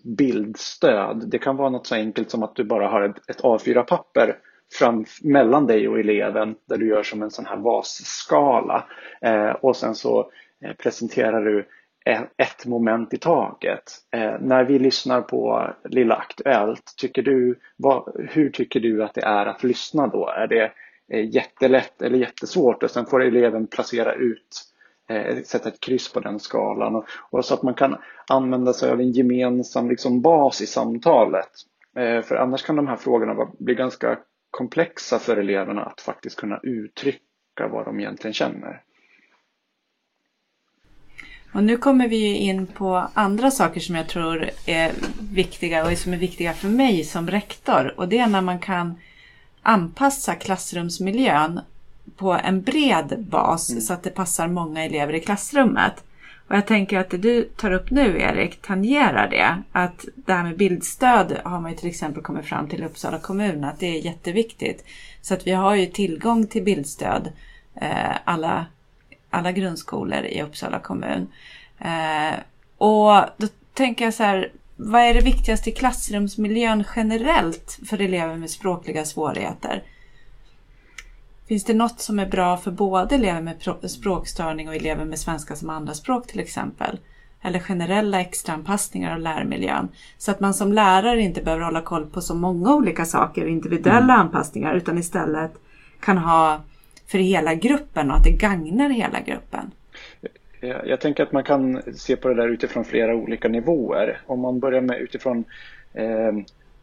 bildstöd. 0.05 1.25
Det 1.31 1.39
kan 1.39 1.57
vara 1.57 1.71
något 1.71 1.87
så 1.87 1.95
enkelt 1.95 2.31
som 2.31 2.43
att 2.43 2.57
du 2.57 2.65
bara 2.65 2.89
har 2.89 3.03
ett, 3.03 3.31
ett 3.31 3.43
A4-papper 3.43 4.39
fram, 4.79 5.05
mellan 5.23 5.67
dig 5.67 5.89
och 5.89 6.01
eleven 6.01 6.55
där 6.69 6.77
du 6.77 6.89
gör 6.89 7.03
som 7.03 7.23
en 7.23 7.31
sån 7.31 7.47
här 7.47 7.57
vasskala 7.57 8.85
eh, 9.21 9.51
och 9.51 9.77
sen 9.77 9.95
så 9.95 10.31
eh, 10.65 10.73
presenterar 10.73 11.45
du 11.45 11.69
e-, 12.05 12.29
ett 12.37 12.67
moment 12.67 13.15
i 13.15 13.19
taget. 13.19 13.83
Eh, 14.13 14.35
när 14.41 14.65
vi 14.65 14.79
lyssnar 14.79 15.21
på 15.21 15.71
Lilla 15.85 16.15
Aktuellt, 16.15 16.95
tycker 16.97 17.23
du, 17.23 17.59
vad, 17.77 18.29
hur 18.31 18.51
tycker 18.51 18.81
du 18.81 19.05
att 19.05 19.15
det 19.15 19.25
är 19.25 19.47
att 19.47 19.63
lyssna 19.63 20.07
då? 20.07 20.29
Är 20.29 20.47
det, 20.47 20.73
Eh, 21.09 21.35
jättelätt 21.35 22.03
eller 22.03 22.19
jättesvårt 22.19 22.83
och 22.83 22.91
sen 22.91 23.07
får 23.07 23.23
eleven 23.23 23.67
placera 23.67 24.15
ut, 24.15 24.63
eh, 25.09 25.43
sätta 25.45 25.69
ett 25.69 25.81
kryss 25.81 26.13
på 26.13 26.21
den 26.21 26.41
skalan. 26.41 26.97
Och, 26.97 27.05
och, 27.31 27.45
så 27.45 27.55
att 27.55 27.63
man 27.63 27.75
kan 27.75 27.97
använda 28.29 28.73
sig 28.73 28.91
av 28.91 29.01
en 29.01 29.11
gemensam 29.11 29.91
liksom, 29.91 30.21
bas 30.21 30.61
i 30.61 30.67
samtalet. 30.67 31.51
Eh, 31.97 32.23
för 32.23 32.37
annars 32.37 32.63
kan 32.63 32.77
de 32.77 32.87
här 32.87 32.97
frågorna 32.97 33.49
bli 33.59 33.75
ganska 33.75 34.19
komplexa 34.51 35.19
för 35.19 35.37
eleverna 35.37 35.85
att 35.85 36.01
faktiskt 36.01 36.37
kunna 36.37 36.61
uttrycka 36.63 37.69
vad 37.71 37.85
de 37.85 38.01
egentligen 38.01 38.35
känner. 38.35 38.83
Och 41.55 41.65
nu 41.65 41.77
kommer 41.77 42.09
vi 42.09 42.37
in 42.37 42.67
på 42.67 43.09
andra 43.15 43.51
saker 43.51 43.81
som 43.81 43.95
jag 43.95 44.09
tror 44.09 44.51
är 44.67 44.93
viktiga 45.33 45.87
och 45.87 45.99
som 45.99 46.13
är 46.13 46.17
viktiga 46.17 46.53
för 46.53 46.69
mig 46.69 47.05
som 47.05 47.31
rektor. 47.31 47.95
Och 47.97 48.09
det 48.09 48.19
är 48.19 48.27
när 48.27 48.41
man 48.41 48.59
kan 48.59 48.95
anpassa 49.65 50.35
klassrumsmiljön 50.35 51.61
på 52.17 52.33
en 52.33 52.63
bred 52.63 53.27
bas 53.31 53.71
mm. 53.71 53.81
så 53.81 53.93
att 53.93 54.03
det 54.03 54.11
passar 54.11 54.49
många 54.49 54.85
elever 54.85 55.13
i 55.13 55.21
klassrummet. 55.21 56.05
Och 56.49 56.57
jag 56.57 56.67
tänker 56.67 56.99
att 56.99 57.11
det 57.11 57.19
du 57.19 57.43
tar 57.43 57.73
upp 57.73 57.91
nu 57.91 58.21
Erik 58.21 58.63
tangerar 58.63 59.29
det. 59.31 59.63
Att 59.73 60.05
det 60.15 60.33
här 60.33 60.43
med 60.43 60.57
bildstöd 60.57 61.41
har 61.45 61.61
man 61.61 61.71
ju 61.71 61.77
till 61.77 61.89
exempel 61.89 62.23
kommit 62.23 62.47
fram 62.47 62.69
till 62.69 62.83
i 62.83 62.87
Uppsala 62.87 63.19
kommun 63.19 63.65
att 63.65 63.81
det 63.81 63.87
är 63.87 64.05
jätteviktigt. 64.05 64.85
Så 65.21 65.35
att 65.35 65.47
vi 65.47 65.51
har 65.51 65.75
ju 65.75 65.87
tillgång 65.87 66.47
till 66.47 66.63
bildstöd 66.63 67.33
eh, 67.75 68.17
alla, 68.25 68.67
alla 69.31 69.53
grundskolor 69.53 70.25
i 70.25 70.43
Uppsala 70.43 70.79
kommun. 70.79 71.29
Eh, 71.79 72.35
och 72.79 73.25
då 73.37 73.47
tänker 73.75 74.05
jag 74.05 74.15
så 74.15 74.23
här, 74.23 74.51
vad 74.77 75.01
är 75.01 75.15
det 75.15 75.21
viktigaste 75.21 75.71
i 75.71 75.73
klassrumsmiljön 75.73 76.85
generellt 76.97 77.79
för 77.89 78.01
elever 78.01 78.37
med 78.37 78.51
språkliga 78.51 79.05
svårigheter? 79.05 79.83
Finns 81.49 81.65
det 81.65 81.75
något 81.75 82.01
som 82.01 82.19
är 82.19 82.27
bra 82.27 82.57
för 82.57 82.71
både 82.71 83.15
elever 83.15 83.41
med 83.41 83.91
språkstörning 83.91 84.69
och 84.69 84.75
elever 84.75 85.05
med 85.05 85.19
svenska 85.19 85.57
som 85.57 85.71
andraspråk 85.71 86.27
till 86.27 86.41
exempel? 86.41 86.99
Eller 87.43 87.59
generella 87.59 88.21
extraanpassningar 88.21 89.15
av 89.15 89.21
lärmiljön. 89.21 89.89
Så 90.19 90.31
att 90.31 90.41
man 90.41 90.55
som 90.55 90.73
lärare 90.73 91.21
inte 91.21 91.43
behöver 91.43 91.65
hålla 91.65 91.83
koll 91.83 92.07
på 92.07 92.21
så 92.21 92.35
många 92.35 92.75
olika 92.75 93.05
saker, 93.05 93.47
individuella 93.47 94.15
mm. 94.15 94.21
anpassningar, 94.21 94.75
utan 94.75 94.99
istället 94.99 95.53
kan 96.01 96.19
ha 96.19 96.61
för 97.07 97.19
hela 97.19 97.55
gruppen 97.55 98.11
och 98.11 98.17
att 98.17 98.25
det 98.25 98.31
gagnar 98.31 98.91
hela 98.91 99.21
gruppen. 99.21 99.71
Eh, 100.65 100.77
jag 100.85 101.01
tänker 101.01 101.23
att 101.23 101.33
man 101.33 101.45
kan 101.45 101.83
se 101.95 102.17
på 102.17 102.29
det 102.29 102.35
där 102.35 102.49
utifrån 102.49 102.85
flera 102.85 103.15
olika 103.15 103.49
nivåer. 103.49 104.21
Om 104.27 104.41
man 104.41 104.61
börjar 104.61 104.81
med 104.81 105.01
utifrån 105.01 105.45
eh, 105.95 106.33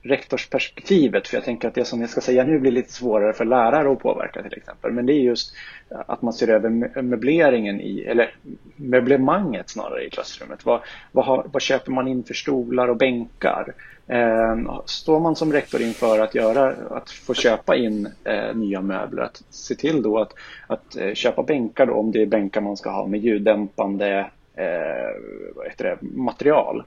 rektorsperspektivet, 0.04 1.28
för 1.28 1.38
jag 1.38 1.44
tänker 1.44 1.68
att 1.68 1.76
det 1.76 1.86
som 1.86 2.02
jag 2.02 2.10
ska 2.10 2.22
säga 2.22 2.44
nu 2.44 2.60
blir 2.60 2.72
lite 2.72 2.94
svårare 2.94 3.34
för 3.34 3.46
lärare 3.46 3.92
att 3.92 4.00
påverka 4.00 4.42
till 4.42 4.58
exempel. 4.58 4.92
Men 4.92 5.06
det 5.06 5.14
är 5.14 5.20
just 5.20 5.56
att 5.90 6.22
man 6.22 6.34
ser 6.34 6.48
över 6.48 7.02
möbleringen 7.02 7.82
i, 7.82 8.02
eller 8.02 8.36
möblemanget 8.76 9.70
snarare 9.70 10.06
i 10.06 10.10
klassrummet. 10.10 10.66
Vad, 10.66 10.82
vad, 11.12 11.26
har, 11.26 11.48
vad 11.52 11.62
köper 11.62 11.92
man 11.92 12.08
in 12.08 12.24
för 12.24 12.34
stolar 12.34 12.88
och 12.88 12.98
bänkar? 12.98 13.74
Eh, 14.12 14.82
står 14.86 15.20
man 15.20 15.36
som 15.36 15.54
rektor 15.54 15.82
inför 15.82 16.20
att, 16.20 16.36
göra, 16.36 16.76
att 16.90 17.10
få 17.10 17.34
köpa 17.34 17.76
in 17.76 18.10
eh, 18.24 18.56
nya 18.56 18.82
möbler, 18.82 19.24
att 19.24 19.44
se 19.50 19.76
till 19.76 20.02
då 20.02 20.20
att, 20.20 20.34
att 20.68 20.96
eh, 20.96 21.14
köpa 21.14 21.44
bänkar 21.44 21.86
då, 21.86 21.94
om 21.94 22.12
det 22.12 22.22
är 22.22 22.26
bänkar 22.26 22.62
man 22.62 22.78
ska 22.78 22.90
ha 22.90 23.08
med 23.08 23.20
ljuddämpande 23.20 24.30
eh, 24.56 25.76
det, 25.78 25.98
material. 26.02 26.84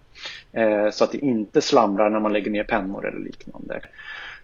Eh, 0.52 0.90
så 0.90 1.04
att 1.04 1.12
det 1.12 1.18
inte 1.18 1.60
slamrar 1.60 2.10
när 2.10 2.20
man 2.20 2.32
lägger 2.32 2.50
ner 2.50 2.64
pennor 2.64 3.08
eller 3.08 3.20
liknande. 3.20 3.80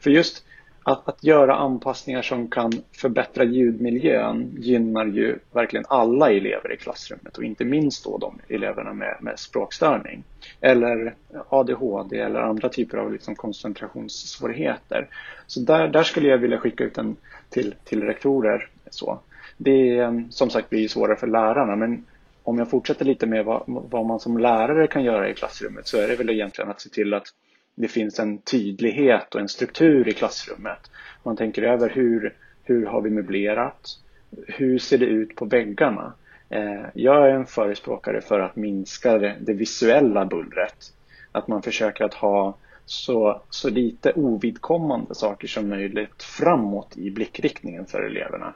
För 0.00 0.10
just 0.10 0.44
att, 0.82 1.08
att 1.08 1.24
göra 1.24 1.54
anpassningar 1.54 2.22
som 2.22 2.48
kan 2.48 2.72
förbättra 2.92 3.44
ljudmiljön 3.44 4.50
gynnar 4.58 5.06
ju 5.06 5.38
verkligen 5.52 5.84
alla 5.88 6.30
elever 6.30 6.72
i 6.72 6.76
klassrummet 6.76 7.38
och 7.38 7.44
inte 7.44 7.64
minst 7.64 8.04
då 8.04 8.18
de 8.18 8.38
eleverna 8.54 8.92
med, 8.92 9.16
med 9.20 9.38
språkstörning 9.38 10.24
eller 10.60 11.14
ADHD 11.48 12.18
eller 12.18 12.40
andra 12.40 12.68
typer 12.68 12.98
av 12.98 13.12
liksom 13.12 13.34
koncentrationssvårigheter. 13.34 15.08
Så 15.46 15.60
där, 15.60 15.88
där 15.88 16.02
skulle 16.02 16.28
jag 16.28 16.38
vilja 16.38 16.58
skicka 16.58 16.84
ut 16.84 16.94
den 16.94 17.16
till, 17.48 17.74
till 17.84 18.02
rektorer. 18.02 18.68
Så. 18.90 19.18
Det 19.56 19.98
är, 19.98 20.24
som 20.30 20.50
sagt 20.50 20.70
blir 20.70 20.88
svårare 20.88 21.16
för 21.16 21.26
lärarna 21.26 21.76
men 21.76 22.04
om 22.42 22.58
jag 22.58 22.70
fortsätter 22.70 23.04
lite 23.04 23.26
med 23.26 23.44
vad, 23.44 23.62
vad, 23.66 24.06
man 24.06 24.20
som 24.20 24.38
lärare 24.38 24.86
kan 24.86 25.04
göra 25.04 25.28
i 25.28 25.34
klassrummet 25.34 25.86
så 25.86 25.98
är 25.98 26.08
det 26.08 26.16
väl 26.16 26.30
egentligen 26.30 26.70
att 26.70 26.80
se 26.80 26.88
till 26.88 27.14
att 27.14 27.26
det 27.80 27.88
finns 27.88 28.18
en 28.18 28.38
tydlighet 28.38 29.34
och 29.34 29.40
en 29.40 29.48
struktur 29.48 30.08
i 30.08 30.12
klassrummet. 30.12 30.90
Man 31.22 31.36
tänker 31.36 31.62
över 31.62 31.88
hur, 31.90 32.34
hur 32.62 32.86
har 32.86 33.00
vi 33.00 33.10
möblerat? 33.10 33.98
Hur 34.46 34.78
ser 34.78 34.98
det 34.98 35.06
ut 35.06 35.36
på 35.36 35.44
väggarna? 35.44 36.12
Eh, 36.48 36.84
jag 36.94 37.28
är 37.28 37.30
en 37.30 37.46
förespråkare 37.46 38.20
för 38.20 38.40
att 38.40 38.56
minska 38.56 39.18
det, 39.18 39.36
det 39.40 39.52
visuella 39.52 40.24
bullret. 40.24 40.92
Att 41.32 41.48
man 41.48 41.62
försöker 41.62 42.04
att 42.04 42.14
ha 42.14 42.56
så, 42.84 43.42
så 43.50 43.70
lite 43.70 44.12
ovidkommande 44.12 45.14
saker 45.14 45.48
som 45.48 45.68
möjligt 45.68 46.22
framåt 46.22 46.96
i 46.96 47.10
blickriktningen 47.10 47.86
för 47.86 48.02
eleverna. 48.02 48.54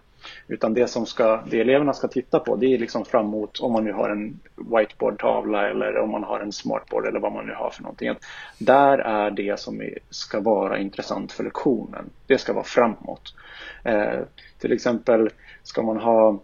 Utan 0.48 0.74
det 0.74 0.86
som 0.86 1.06
ska, 1.06 1.42
det 1.50 1.60
eleverna 1.60 1.92
ska 1.92 2.08
titta 2.08 2.38
på 2.38 2.56
det 2.56 2.74
är 2.74 2.78
liksom 2.78 3.04
framåt 3.04 3.60
om 3.60 3.72
man 3.72 3.84
nu 3.84 3.92
har 3.92 4.10
en 4.10 4.40
whiteboardtavla 4.56 5.68
eller 5.68 5.98
om 5.98 6.10
man 6.10 6.24
har 6.24 6.40
en 6.40 6.52
smartboard 6.52 7.06
eller 7.06 7.20
vad 7.20 7.32
man 7.32 7.46
nu 7.46 7.54
har 7.54 7.70
för 7.70 7.82
någonting. 7.82 8.08
Att 8.08 8.24
där 8.58 8.98
är 8.98 9.30
det 9.30 9.60
som 9.60 9.82
ska 10.10 10.40
vara 10.40 10.78
intressant 10.78 11.32
för 11.32 11.44
lektionen. 11.44 12.10
Det 12.26 12.38
ska 12.38 12.52
vara 12.52 12.64
framåt. 12.64 13.34
Eh, 13.84 14.20
till 14.58 14.72
exempel 14.72 15.30
ska 15.62 15.82
man 15.82 15.96
ha 15.96 16.40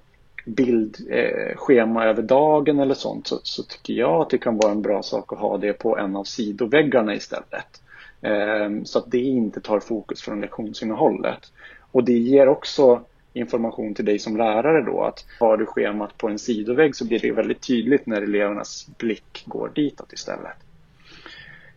bildschema 0.46 2.04
eh, 2.04 2.10
över 2.10 2.22
dagen 2.22 2.78
eller 2.78 2.94
sånt 2.94 3.26
så, 3.26 3.40
så, 3.42 3.62
tycker 3.62 3.94
jag 3.94 4.20
att 4.20 4.30
det 4.30 4.38
kan 4.38 4.56
vara 4.56 4.72
en 4.72 4.82
bra 4.82 5.02
sak 5.02 5.32
att 5.32 5.38
ha 5.38 5.58
det 5.58 5.72
på 5.72 5.99
en 5.99 6.16
av 6.16 6.25
sidoväggarna 6.25 7.14
istället. 7.14 7.82
Eh, 8.20 8.82
så 8.84 8.99
att 8.99 9.10
det 9.10 9.18
inte 9.18 9.60
tar 9.60 9.80
fokus 9.80 10.22
från 10.22 10.40
lektionsinnehållet. 10.40 11.52
Och 11.92 12.04
det 12.04 12.18
ger 12.18 12.49
också 12.49 13.02
information 13.32 13.94
till 13.94 14.04
dig 14.04 14.18
som 14.18 14.37
lärare 14.37 14.82
då 14.82 15.02
att 15.02 15.25
har 15.40 15.56
du 15.56 15.66
schemat 15.66 16.18
på 16.18 16.28
en 16.28 16.38
sidovägg 16.38 16.96
så 16.96 17.06
blir 17.06 17.18
det 17.18 17.32
väldigt 17.32 17.66
tydligt 17.66 18.06
när 18.06 18.22
elevernas 18.22 18.88
blick 18.99 19.42
går 19.46 19.72
ditåt 19.75 20.12
istället. 20.12 20.56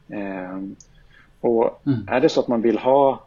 Eh, 0.10 0.60
och 1.39 1.81
mm. 1.86 2.07
är 2.07 2.22
det 2.22 2.29
så 2.29 2.39
att 2.39 2.48
man 2.48 2.62
vill 2.62 2.77
ha 2.77 3.24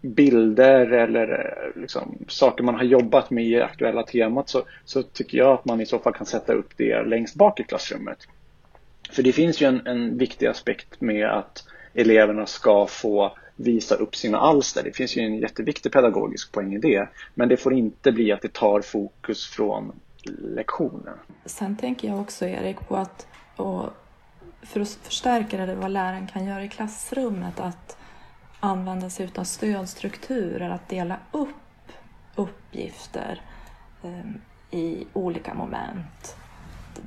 bilder 0.00 0.92
eller 0.92 1.54
liksom, 1.76 2.18
saker 2.28 2.64
man 2.64 2.74
har 2.74 2.84
jobbat 2.84 3.30
med 3.30 3.44
i 3.44 3.60
aktuella 3.60 4.02
temat 4.02 4.48
så, 4.48 4.62
så 4.84 5.02
tycker 5.02 5.38
jag 5.38 5.52
att 5.52 5.64
man 5.64 5.80
i 5.80 5.86
så 5.86 5.98
fall 5.98 6.12
kan 6.12 6.26
sätta 6.26 6.52
upp 6.52 6.70
det 6.76 7.02
längst 7.02 7.34
bak 7.34 7.60
i 7.60 7.64
klassrummet. 7.64 8.18
För 9.10 9.22
det 9.22 9.32
finns 9.32 9.62
ju 9.62 9.66
en, 9.66 9.86
en 9.86 10.18
viktig 10.18 10.46
aspekt 10.46 11.00
med 11.00 11.26
att 11.26 11.64
eleverna 11.94 12.46
ska 12.46 12.86
få 12.86 13.36
visa 13.60 13.94
upp 13.94 14.16
sina 14.16 14.38
alster. 14.38 14.82
Det 14.84 14.92
finns 14.92 15.16
ju 15.16 15.22
en 15.22 15.38
jätteviktig 15.38 15.92
pedagogisk 15.92 16.52
poäng 16.52 16.74
i 16.74 16.78
det. 16.78 17.08
Men 17.34 17.48
det 17.48 17.56
får 17.56 17.72
inte 17.72 18.12
bli 18.12 18.32
att 18.32 18.42
det 18.42 18.52
tar 18.52 18.80
fokus 18.80 19.46
från 19.46 19.92
lektionen. 20.38 21.18
Sen 21.44 21.76
tänker 21.76 22.08
jag 22.08 22.20
också 22.20 22.46
Erik 22.46 22.88
på 22.88 22.96
att 22.96 23.26
för 24.62 24.80
att 24.80 24.88
förstärka 24.88 25.66
det 25.66 25.74
vad 25.74 25.90
läraren 25.90 26.26
kan 26.26 26.44
göra 26.44 26.64
i 26.64 26.68
klassrummet 26.68 27.60
att 27.60 27.96
använda 28.60 29.10
sig 29.10 29.30
av 29.34 29.44
stödstrukturer, 29.44 30.70
att 30.70 30.88
dela 30.88 31.16
upp 31.32 31.48
uppgifter 32.34 33.40
eh, 34.02 34.78
i 34.78 35.06
olika 35.12 35.54
moment. 35.54 36.36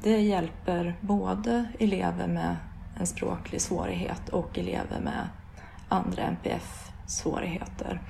Det 0.03 0.22
hjälper 0.22 0.95
både 1.01 1.65
elever 1.79 2.27
med 2.27 2.55
en 3.00 3.07
språklig 3.07 3.62
svårighet 3.62 4.29
och 4.29 4.57
elever 4.57 5.00
med 5.03 5.27
andra 5.94 6.24
NPF-svårigheter. 6.24 8.02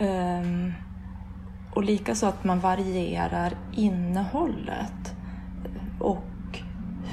Um, 0.00 0.06
ehm, 0.06 0.72
och 1.74 1.84
likaså 1.84 2.26
att 2.26 2.44
man 2.44 2.60
varierar 2.60 3.52
innehållet 3.72 5.14
och 5.98 6.60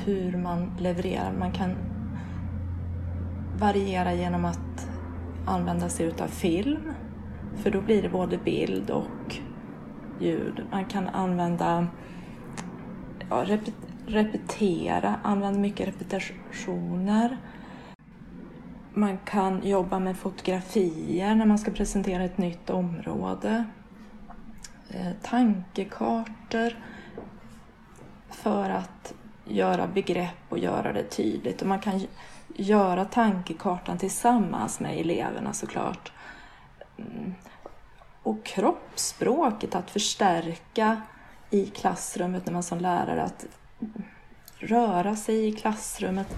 hur 0.05 0.37
man 0.37 0.71
levererar. 0.79 1.31
Man 1.39 1.51
kan 1.51 1.75
variera 3.57 4.13
genom 4.13 4.45
att 4.45 4.89
använda 5.45 5.89
sig 5.89 6.05
utav 6.05 6.27
film, 6.27 6.93
för 7.55 7.71
då 7.71 7.81
blir 7.81 8.01
det 8.01 8.09
både 8.09 8.37
bild 8.37 8.89
och 8.89 9.37
ljud. 10.19 10.65
Man 10.71 10.85
kan 10.85 11.07
använda 11.07 11.87
ja, 13.29 13.45
repetera, 14.07 15.15
använda 15.23 15.59
mycket 15.59 15.87
repetitioner 15.87 17.37
man 18.97 19.17
kan 19.17 19.67
jobba 19.67 19.99
med 19.99 20.17
fotografier 20.17 21.35
när 21.35 21.45
man 21.45 21.59
ska 21.59 21.71
presentera 21.71 22.23
ett 22.23 22.37
nytt 22.37 22.69
område. 22.69 23.65
Eh, 24.89 25.11
tankekartor 25.23 26.73
för 28.29 28.69
att 28.69 29.13
göra 29.45 29.87
begrepp 29.87 30.45
och 30.49 30.59
göra 30.59 30.93
det 30.93 31.03
tydligt. 31.03 31.61
Och 31.61 31.67
man 31.67 31.79
kan 31.79 32.07
göra 32.55 33.05
tankekartan 33.05 33.97
tillsammans 33.97 34.79
med 34.79 34.99
eleverna 34.99 35.53
såklart. 35.53 36.11
Mm. 36.97 37.33
Och 38.23 38.45
kroppsspråket, 38.45 39.75
att 39.75 39.91
förstärka 39.91 41.01
i 41.49 41.65
klassrummet 41.65 42.45
när 42.45 42.53
man 42.53 42.63
som 42.63 42.79
lärare 42.79 43.23
att 43.23 43.45
röra 44.59 45.15
sig 45.15 45.47
i 45.47 45.51
klassrummet 45.51 46.37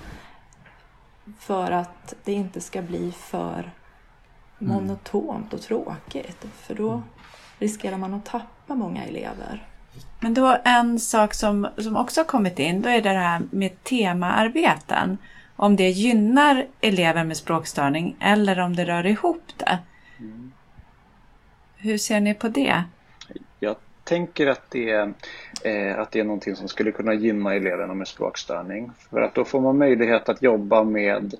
för 1.39 1.71
att 1.71 2.13
det 2.23 2.33
inte 2.33 2.61
ska 2.61 2.81
bli 2.81 3.11
för 3.11 3.71
monotont 4.59 5.53
och 5.53 5.61
tråkigt. 5.61 6.45
För 6.53 6.75
då 6.75 7.01
riskerar 7.59 7.97
man 7.97 8.13
att 8.13 8.25
tappa 8.25 8.75
många 8.75 9.05
elever. 9.05 9.67
Men 10.19 10.33
då 10.33 10.57
en 10.63 10.99
sak 10.99 11.33
som, 11.33 11.67
som 11.77 11.95
också 11.95 12.19
har 12.19 12.25
kommit 12.25 12.59
in, 12.59 12.81
då 12.81 12.89
är 12.89 13.01
det 13.01 13.09
här 13.09 13.41
med 13.51 13.83
temaarbeten. 13.83 15.17
Om 15.55 15.75
det 15.75 15.89
gynnar 15.89 16.67
elever 16.81 17.23
med 17.23 17.37
språkstörning 17.37 18.15
eller 18.19 18.59
om 18.59 18.75
det 18.75 18.85
rör 18.85 19.05
ihop 19.05 19.43
det. 19.57 19.79
Hur 21.75 21.97
ser 21.97 22.19
ni 22.19 22.33
på 22.33 22.47
det? 22.47 22.83
Jag 23.59 23.75
tänker 24.03 24.47
att 24.47 24.71
det, 24.71 24.89
är, 24.89 25.13
eh, 25.65 25.99
att 25.99 26.11
det 26.11 26.19
är 26.19 26.23
någonting 26.23 26.55
som 26.55 26.67
skulle 26.67 26.91
kunna 26.91 27.13
gynna 27.13 27.55
eleverna 27.55 27.93
med 27.93 28.07
språkstörning. 28.07 28.91
För 29.09 29.21
att 29.21 29.35
då 29.35 29.45
får 29.45 29.61
man 29.61 29.77
möjlighet 29.77 30.29
att 30.29 30.41
jobba 30.41 30.83
med 30.83 31.33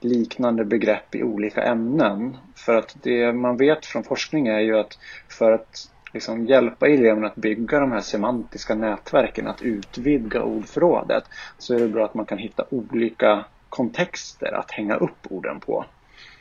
liknande 0.00 0.64
begrepp 0.64 1.14
i 1.14 1.22
olika 1.22 1.62
ämnen. 1.62 2.36
För 2.56 2.74
att 2.74 2.96
det 3.02 3.32
man 3.32 3.56
vet 3.56 3.86
från 3.86 4.04
forskning 4.04 4.46
är 4.46 4.60
ju 4.60 4.78
att 4.78 4.98
för 5.28 5.52
att 5.52 5.88
liksom 6.12 6.46
hjälpa 6.46 6.88
eleverna 6.88 7.26
att 7.26 7.36
bygga 7.36 7.80
de 7.80 7.92
här 7.92 8.00
semantiska 8.00 8.74
nätverken, 8.74 9.46
att 9.46 9.62
utvidga 9.62 10.42
ordförrådet, 10.42 11.24
så 11.58 11.74
är 11.74 11.78
det 11.78 11.88
bra 11.88 12.04
att 12.04 12.14
man 12.14 12.26
kan 12.26 12.38
hitta 12.38 12.64
olika 12.70 13.44
kontexter 13.68 14.52
att 14.52 14.70
hänga 14.70 14.96
upp 14.96 15.26
orden 15.30 15.60
på. 15.60 15.84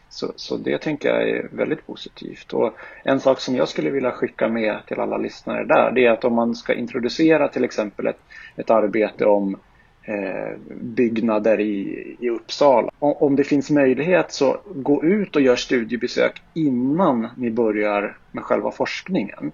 Så, 0.09 0.33
så 0.35 0.57
det 0.57 0.77
tänker 0.77 1.09
jag 1.09 1.29
är 1.29 1.49
väldigt 1.51 1.87
positivt. 1.87 2.53
Och 2.53 2.73
en 3.03 3.19
sak 3.19 3.39
som 3.39 3.55
jag 3.55 3.67
skulle 3.67 3.89
vilja 3.89 4.11
skicka 4.11 4.47
med 4.47 4.79
till 4.87 4.99
alla 4.99 5.17
lyssnare 5.17 5.63
där, 5.63 5.91
det 5.91 6.05
är 6.05 6.11
att 6.11 6.25
om 6.25 6.33
man 6.33 6.55
ska 6.55 6.73
introducera 6.73 7.47
till 7.47 7.63
exempel 7.63 8.07
ett, 8.07 8.19
ett 8.55 8.69
arbete 8.69 9.25
om 9.25 9.57
eh, 10.03 10.57
byggnader 10.81 11.59
i, 11.59 12.15
i 12.19 12.29
Uppsala. 12.29 12.91
Om, 12.99 13.13
om 13.13 13.35
det 13.35 13.43
finns 13.43 13.69
möjlighet 13.69 14.31
så 14.31 14.57
gå 14.75 15.03
ut 15.03 15.35
och 15.35 15.41
gör 15.41 15.55
studiebesök 15.55 16.41
innan 16.53 17.27
ni 17.37 17.51
börjar 17.51 18.17
med 18.31 18.43
själva 18.43 18.71
forskningen. 18.71 19.51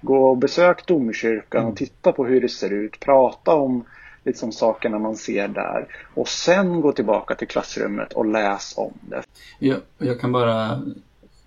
Gå 0.00 0.28
och 0.30 0.38
besök 0.38 0.86
domkyrkan 0.86 1.64
och 1.64 1.76
titta 1.76 2.12
på 2.12 2.24
hur 2.24 2.40
det 2.40 2.48
ser 2.48 2.72
ut, 2.72 3.00
prata 3.00 3.54
om 3.54 3.84
liksom 4.26 4.52
sakerna 4.52 4.98
man 4.98 5.16
ser 5.16 5.48
där 5.48 5.86
och 6.14 6.28
sen 6.28 6.80
gå 6.80 6.92
tillbaka 6.92 7.34
till 7.34 7.48
klassrummet 7.48 8.12
och 8.12 8.26
läs 8.26 8.74
om 8.76 8.92
det. 9.00 9.22
Jag, 9.58 9.80
jag 9.98 10.20
kan 10.20 10.32
bara, 10.32 10.82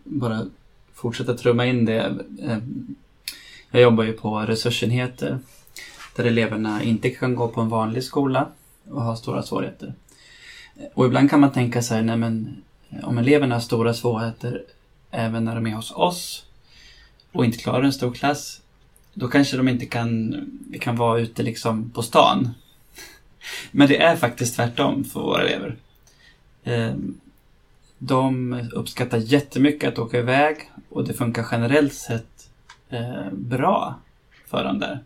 bara 0.03 0.45
fortsätta 0.93 1.33
trumma 1.33 1.65
in 1.65 1.86
det. 1.86 2.15
Eh, 2.41 2.57
jag 3.71 3.81
jobbar 3.81 4.03
ju 4.03 4.13
på 4.13 4.39
resursenheter 4.39 5.39
där 6.15 6.25
eleverna 6.25 6.83
inte 6.83 7.09
kan 7.09 7.36
gå 7.36 7.48
på 7.48 7.62
en 7.62 7.69
vanlig 7.69 8.03
skola 8.03 8.48
och 8.89 9.01
har 9.01 9.15
stora 9.15 9.43
svårigheter. 9.43 9.93
Eh, 10.75 10.86
och 10.93 11.05
ibland 11.05 11.29
kan 11.29 11.39
man 11.39 11.51
tänka 11.51 11.81
sig, 11.81 12.03
nej 12.03 12.17
men 12.17 12.63
eh, 12.89 13.07
om 13.07 13.17
eleverna 13.17 13.55
har 13.55 13.59
stora 13.62 13.93
svårigheter 13.93 14.63
även 15.12 15.45
när 15.45 15.55
de 15.55 15.67
är 15.67 15.75
hos 15.75 15.91
oss 15.91 16.45
och 17.31 17.45
inte 17.45 17.57
klarar 17.57 17.83
en 17.83 17.93
stor 17.93 18.12
klass, 18.12 18.62
då 19.13 19.27
kanske 19.27 19.57
de 19.57 19.69
inte 19.69 19.86
kan, 19.86 20.36
kan 20.81 20.95
vara 20.95 21.19
ute 21.19 21.43
liksom 21.43 21.89
på 21.89 22.01
stan. 22.01 22.50
Men 23.72 23.88
det 23.88 24.01
är 24.01 24.15
faktiskt 24.15 24.56
tvärtom 24.56 25.03
för 25.03 25.20
våra 25.20 25.44
elever. 25.44 25.75
Ehm, 26.63 27.20
de 27.98 28.53
uppskattar 28.74 29.18
jättemycket 29.18 29.89
att 29.89 30.00
åka 30.00 30.20
iväg 30.20 30.72
och 30.89 31.08
det 31.08 31.13
funkar 31.13 31.48
generellt 31.51 31.94
sett 31.94 32.50
eh, 32.89 33.32
bra 33.32 34.00
för 34.47 34.63
dem 34.63 34.80
där. 34.80 35.00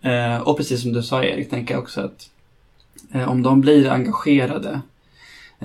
Eh, 0.00 0.40
och 0.40 0.56
precis 0.56 0.82
som 0.82 0.92
du 0.92 1.02
sa 1.02 1.24
Erik, 1.24 1.50
tänker 1.50 1.74
jag 1.74 1.82
också 1.82 2.00
att 2.00 2.30
eh, 3.12 3.30
om 3.30 3.42
de 3.42 3.60
blir 3.60 3.90
engagerade 3.90 4.80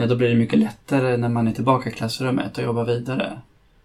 då 0.05 0.15
blir 0.15 0.29
det 0.29 0.35
mycket 0.35 0.59
lättare 0.59 1.17
när 1.17 1.29
man 1.29 1.47
är 1.47 1.51
tillbaka 1.51 1.89
i 1.89 1.93
klassrummet 1.93 2.57
och 2.57 2.63
jobbar 2.63 2.85
vidare. 2.85 3.41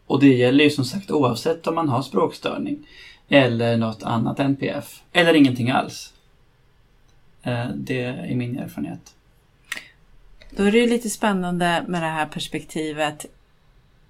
Och 0.07 0.21
det 0.21 0.35
gäller 0.35 0.65
ju 0.65 0.71
som 0.71 0.85
sagt 0.85 1.11
oavsett 1.11 1.67
om 1.67 1.75
man 1.75 1.89
har 1.89 2.03
språkstörning 2.03 2.87
eller 3.29 3.77
något 3.77 4.03
annat 4.03 4.41
NPF 4.41 5.03
eller 5.13 5.35
ingenting 5.35 5.71
alls. 5.71 6.13
Eh, 7.43 7.69
det 7.69 8.05
är 8.05 8.35
min 8.35 8.59
erfarenhet. 8.59 9.15
Då 10.51 10.63
är 10.63 10.73
det 10.73 10.79
ju 10.79 10.87
lite 10.87 11.11
spännande 11.11 11.85
med 11.89 12.03
det 12.03 12.09
här 12.09 12.27
perspektivet 12.27 13.27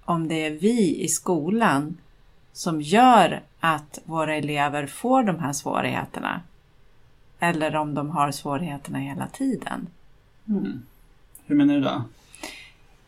om 0.05 0.27
det 0.27 0.45
är 0.45 0.51
vi 0.51 1.03
i 1.03 1.07
skolan 1.07 1.97
som 2.53 2.81
gör 2.81 3.41
att 3.59 3.99
våra 4.05 4.35
elever 4.35 4.87
får 4.87 5.23
de 5.23 5.39
här 5.39 5.53
svårigheterna. 5.53 6.41
Eller 7.39 7.75
om 7.75 7.93
de 7.93 8.09
har 8.09 8.31
svårigheterna 8.31 8.99
hela 8.99 9.27
tiden. 9.27 9.87
Mm. 10.47 10.81
Hur 11.45 11.55
menar 11.55 11.73
du 11.73 11.81
då? 11.81 12.03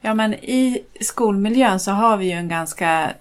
Ja, 0.01 0.13
men 0.13 0.33
i 0.33 0.83
skolmiljön 1.01 1.79
så 1.79 1.91
har 1.91 2.17
vi 2.17 2.25
ju 2.25 2.31
en 2.31 2.47
ganska 2.47 3.13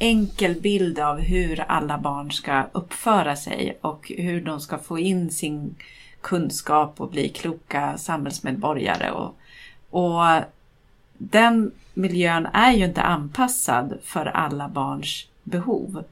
enkel 0.00 0.60
bild 0.60 0.98
av 0.98 1.18
hur 1.18 1.60
alla 1.60 1.98
barn 1.98 2.32
ska 2.32 2.64
uppföra 2.72 3.36
sig 3.36 3.78
och 3.80 4.12
hur 4.16 4.40
de 4.40 4.60
ska 4.60 4.78
få 4.78 4.98
in 4.98 5.30
sin 5.30 5.74
kunskap 6.20 7.00
och 7.00 7.10
bli 7.10 7.28
kloka 7.28 7.98
samhällsmedborgare. 7.98 9.10
Och, 9.10 9.36
och 9.90 10.42
den 11.18 11.70
miljön 11.94 12.46
är 12.52 12.72
ju 12.72 12.84
inte 12.84 13.02
anpassad 13.02 13.98
för 14.02 14.26
alla 14.26 14.68
barns 14.68 15.26
behov. 15.42 16.04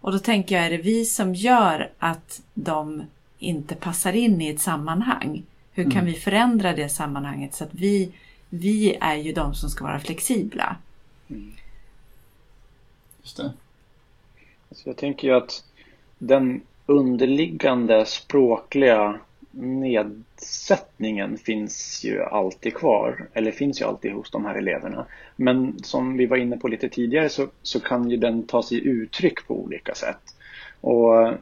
Och 0.00 0.12
då 0.12 0.18
tänker 0.18 0.54
jag, 0.54 0.66
är 0.66 0.70
det 0.70 0.76
vi 0.76 1.04
som 1.04 1.34
gör 1.34 1.90
att 1.98 2.40
de 2.54 3.02
inte 3.38 3.74
passar 3.74 4.12
in 4.12 4.40
i 4.42 4.48
ett 4.48 4.60
sammanhang? 4.60 5.42
Hur 5.72 5.84
kan 5.84 5.92
Mm. 5.92 6.04
vi 6.04 6.12
förändra 6.14 6.72
det 6.72 6.88
sammanhanget 6.88 7.54
så 7.54 7.64
att 7.64 7.74
vi, 7.74 8.12
vi 8.48 8.96
är 9.00 9.16
ju 9.16 9.32
de 9.32 9.54
som 9.54 9.70
ska 9.70 9.84
vara 9.84 10.00
flexibla? 10.00 10.76
Just 13.24 13.36
det. 13.36 13.52
Så 14.70 14.88
jag 14.88 14.96
tänker 14.96 15.28
ju 15.28 15.34
att 15.34 15.64
den 16.18 16.62
underliggande 16.86 18.06
språkliga 18.06 19.20
nedsättningen 19.50 21.38
finns 21.38 22.04
ju 22.04 22.22
alltid 22.22 22.74
kvar, 22.74 23.28
eller 23.32 23.50
finns 23.52 23.80
ju 23.80 23.84
alltid 23.84 24.12
hos 24.12 24.30
de 24.30 24.44
här 24.44 24.54
eleverna. 24.54 25.06
Men 25.36 25.78
som 25.82 26.16
vi 26.16 26.26
var 26.26 26.36
inne 26.36 26.56
på 26.56 26.68
lite 26.68 26.88
tidigare 26.88 27.28
så, 27.28 27.48
så 27.62 27.80
kan 27.80 28.10
ju 28.10 28.16
den 28.16 28.46
ta 28.46 28.62
sig 28.62 28.86
uttryck 28.86 29.46
på 29.46 29.54
olika 29.60 29.94
sätt. 29.94 30.34
Och 30.86 31.28
eh, 31.28 31.34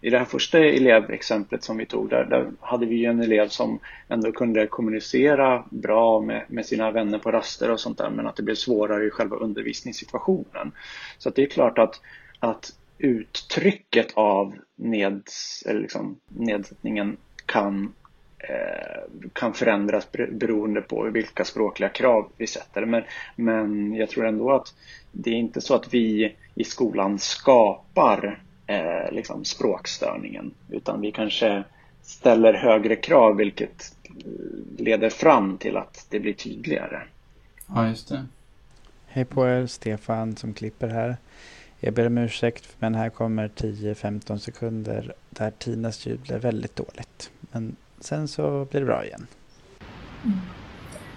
i 0.00 0.10
det 0.10 0.18
här 0.18 0.24
första 0.24 0.58
elevexemplet 0.58 1.64
som 1.64 1.76
vi 1.76 1.86
tog, 1.86 2.10
där, 2.10 2.24
där 2.24 2.50
hade 2.60 2.86
vi 2.86 2.96
ju 2.96 3.04
en 3.04 3.22
elev 3.22 3.48
som 3.48 3.78
ändå 4.08 4.32
kunde 4.32 4.66
kommunicera 4.66 5.64
bra 5.70 6.20
med, 6.20 6.44
med 6.48 6.66
sina 6.66 6.90
vänner 6.90 7.18
på 7.18 7.30
raster 7.30 7.70
och 7.70 7.80
sånt 7.80 7.98
där, 7.98 8.10
men 8.10 8.26
att 8.26 8.36
det 8.36 8.42
blev 8.42 8.54
svårare 8.54 9.06
i 9.06 9.10
själva 9.10 9.36
undervisningssituationen. 9.36 10.72
Så 11.18 11.28
att 11.28 11.34
det 11.34 11.42
är 11.42 11.46
klart 11.46 11.78
att, 11.78 12.00
att 12.38 12.72
uttrycket 12.98 14.12
av 14.14 14.54
neds, 14.76 15.62
eller 15.66 15.80
liksom 15.80 16.20
nedsättningen 16.28 17.16
kan, 17.46 17.92
eh, 18.38 19.30
kan 19.32 19.54
förändras 19.54 20.12
beroende 20.12 20.80
på 20.80 21.02
vilka 21.02 21.44
språkliga 21.44 21.88
krav 21.88 22.32
vi 22.36 22.46
sätter. 22.46 22.84
Men, 22.84 23.02
men 23.36 23.94
jag 23.94 24.08
tror 24.08 24.26
ändå 24.26 24.50
att 24.50 24.74
det 25.12 25.30
är 25.30 25.34
inte 25.34 25.60
så 25.60 25.74
att 25.74 25.94
vi 25.94 26.36
i 26.54 26.64
skolan 26.64 27.18
skapar 27.18 28.42
eh, 28.70 29.12
liksom 29.12 29.44
språkstörningen 29.44 30.54
utan 30.68 31.00
vi 31.00 31.12
kanske 31.12 31.64
ställer 32.02 32.54
högre 32.54 32.96
krav 32.96 33.36
vilket 33.36 33.96
eh, 34.04 34.14
leder 34.78 35.10
fram 35.10 35.58
till 35.58 35.76
att 35.76 36.06
det 36.10 36.20
blir 36.20 36.32
tydligare. 36.32 37.02
Ja, 37.66 37.88
just 37.88 38.08
det. 38.08 38.26
Hej 39.06 39.24
på 39.24 39.48
er, 39.48 39.66
Stefan 39.66 40.36
som 40.36 40.54
klipper 40.54 40.88
här. 40.88 41.16
Jag 41.80 41.94
ber 41.94 42.06
om 42.06 42.18
ursäkt 42.18 42.76
men 42.78 42.94
här 42.94 43.10
kommer 43.10 43.48
10-15 43.48 44.38
sekunder 44.38 45.14
där 45.30 45.50
Tinas 45.58 46.06
ljud 46.06 46.20
blev 46.20 46.40
väldigt 46.40 46.76
dåligt. 46.76 47.30
Men 47.40 47.76
sen 48.00 48.28
så 48.28 48.64
blir 48.64 48.80
det 48.80 48.86
bra 48.86 49.04
igen. 49.04 49.26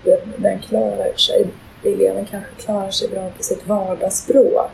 Den, 0.03 0.19
den 0.37 0.59
klarar 0.59 1.17
sig, 1.17 1.47
eleven 1.83 2.25
kanske 2.25 2.51
klarar 2.55 2.91
sig 2.91 3.09
bra 3.09 3.29
på 3.29 3.43
sitt 3.43 3.67
vardagsspråk. 3.67 4.71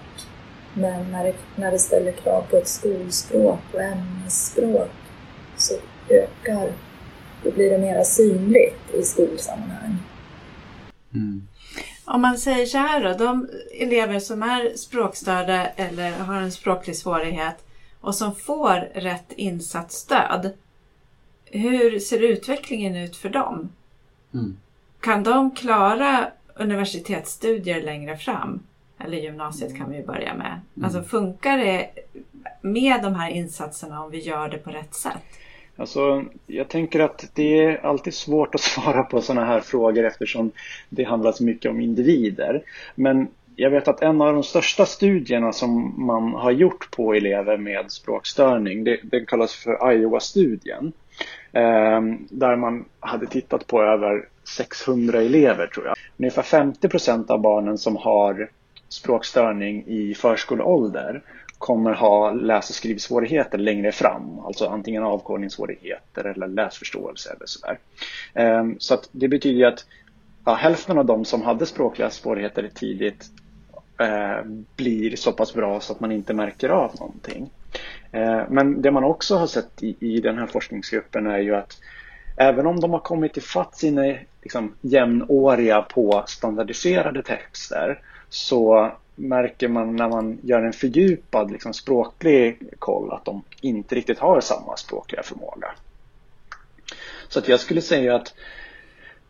Men 0.74 1.12
när 1.12 1.24
det, 1.24 1.34
när 1.56 1.72
det 1.72 1.80
ställer 1.80 2.12
krav 2.12 2.42
på 2.50 2.58
ett 2.58 2.68
skolspråk 2.68 3.60
och 3.74 3.82
ämnesspråk 3.82 4.92
så 5.58 5.74
ökar, 6.10 6.72
då 7.44 7.52
blir 7.52 7.70
det 7.70 7.78
mera 7.78 8.04
synligt 8.04 8.94
i 8.94 9.04
skolsammanhang. 9.04 9.98
Mm. 11.14 11.48
Om 12.06 12.22
man 12.22 12.38
säger 12.38 12.66
så 12.66 12.78
här 12.78 13.04
då, 13.04 13.26
de 13.26 13.50
elever 13.80 14.20
som 14.20 14.44
är 14.44 14.78
språkstörda 14.78 15.68
eller 15.68 16.12
har 16.12 16.42
en 16.42 16.52
språklig 16.52 16.96
svårighet 16.96 17.66
och 18.02 18.16
som 18.16 18.36
får 18.36 18.90
rätt 18.94 19.32
insatt 19.32 19.92
stöd. 19.92 20.52
Hur 21.46 22.00
ser 22.00 22.20
utvecklingen 22.20 22.96
ut 22.96 23.16
för 23.16 23.30
dem? 23.30 23.70
Mm. 24.34 24.58
Kan 25.00 25.24
de 25.24 25.52
klara 25.52 26.32
universitetsstudier 26.56 27.82
längre 27.82 28.18
fram? 28.18 28.64
Eller 29.10 29.22
gymnasiet 29.22 29.78
kan 29.78 29.92
vi 29.92 30.04
börja 30.04 30.34
med. 30.34 30.60
Alltså 30.84 31.02
funkar 31.02 31.58
det 31.58 31.90
med 32.62 33.04
de 33.04 33.16
här 33.16 33.30
insatserna 33.30 34.04
om 34.04 34.12
vi 34.12 34.20
gör 34.20 34.50
det 34.50 34.58
på 34.58 34.70
rätt 34.70 34.94
sätt? 34.94 35.24
Alltså, 35.76 36.24
jag 36.48 36.68
tänker 36.68 37.00
att 37.00 37.30
det 37.34 37.60
är 37.60 37.86
alltid 37.86 38.14
svårt 38.14 38.56
att 38.56 38.62
svara 38.76 39.04
på 39.04 39.22
sådana 39.22 39.46
här 39.46 39.60
frågor 39.60 40.06
eftersom 40.06 40.52
det 40.90 41.04
handlar 41.04 41.32
så 41.32 41.44
mycket 41.44 41.72
om 41.72 41.82
individer. 41.82 42.64
Men 42.96 43.28
jag 43.56 43.70
vet 43.70 43.88
att 43.88 44.02
en 44.02 44.22
av 44.22 44.34
de 44.34 44.44
största 44.44 44.86
studierna 44.86 45.54
som 45.54 45.94
man 46.06 46.34
har 46.34 46.52
gjort 46.52 46.92
på 46.92 47.14
elever 47.14 47.58
med 47.58 47.92
språkstörning, 47.92 48.84
det, 48.84 49.00
den 49.04 49.26
kallas 49.26 49.56
för 49.56 49.92
Iowa-studien. 49.92 50.94
Eh, 51.52 52.02
där 52.30 52.56
man 52.56 52.86
hade 53.00 53.28
tittat 53.28 53.68
på 53.68 53.84
över 53.84 54.28
600 54.58 55.22
elever 55.22 55.68
tror 55.68 55.86
jag. 55.88 55.96
Ungefär 56.18 56.42
50 56.42 56.90
procent 56.90 57.32
av 57.32 57.42
barnen 57.42 57.78
som 57.78 57.96
har 57.96 58.50
språkstörning 58.90 59.84
i 59.88 60.14
förskoleålder 60.14 61.22
kommer 61.58 61.94
ha 61.94 62.32
läs 62.32 62.70
och 62.70 62.76
skrivsvårigheter 62.76 63.58
längre 63.58 63.92
fram. 63.92 64.40
Alltså 64.40 64.68
antingen 64.68 65.04
avkodningssvårigheter 65.04 66.24
eller 66.24 66.48
läsförståelse 66.48 67.30
eller 67.30 67.46
sådär. 67.46 67.80
Ehm, 68.34 68.76
så 68.80 68.94
att 68.94 69.10
det 69.12 69.28
betyder 69.28 69.68
att 69.68 69.86
ja, 70.46 70.54
hälften 70.54 70.98
av 70.98 71.06
de 71.06 71.26
som 71.26 71.42
hade 71.42 71.66
språkliga 71.66 72.10
svårigheter 72.10 72.70
tidigt 72.76 73.26
eh, 74.00 74.46
blir 74.76 75.16
så 75.16 75.32
pass 75.32 75.54
bra 75.54 75.80
så 75.80 75.94
att 75.94 76.00
man 76.00 76.12
inte 76.12 76.34
märker 76.34 76.70
av 76.70 76.96
någonting. 77.00 77.50
Eh, 78.12 78.42
men 78.50 78.82
det 78.82 78.92
man 78.92 79.04
också 79.04 79.36
har 79.36 79.48
sett 79.48 79.84
i, 79.84 79.96
i 80.00 80.22
den 80.22 80.38
här 80.38 80.48
forskningsgruppen 80.48 81.28
är 81.28 81.40
ju 81.40 81.56
att 81.56 81.78
även 82.38 82.68
om 82.68 82.80
de 82.80 82.92
har 82.92 83.00
kommit 83.00 83.38
ifatt 83.38 83.78
sina 83.78 84.16
liksom, 84.42 84.76
jämnåriga 84.82 85.82
på 85.82 86.24
standardiserade 86.28 87.24
texter 87.24 88.00
så 88.30 88.92
märker 89.16 89.68
man 89.68 89.96
när 89.96 90.10
man 90.10 90.40
gör 90.44 90.62
en 90.62 90.74
fördjupad 90.74 91.52
liksom, 91.52 91.74
språklig 91.74 92.60
koll 92.80 93.12
att 93.12 93.26
de 93.26 93.44
inte 93.62 93.96
riktigt 93.96 94.20
har 94.20 94.42
samma 94.42 94.78
språkliga 94.78 95.24
förmåga. 95.24 95.72
Så 97.28 97.40
att 97.40 97.48
jag 97.48 97.60
skulle 97.60 97.82
säga 97.82 98.16
att 98.16 98.34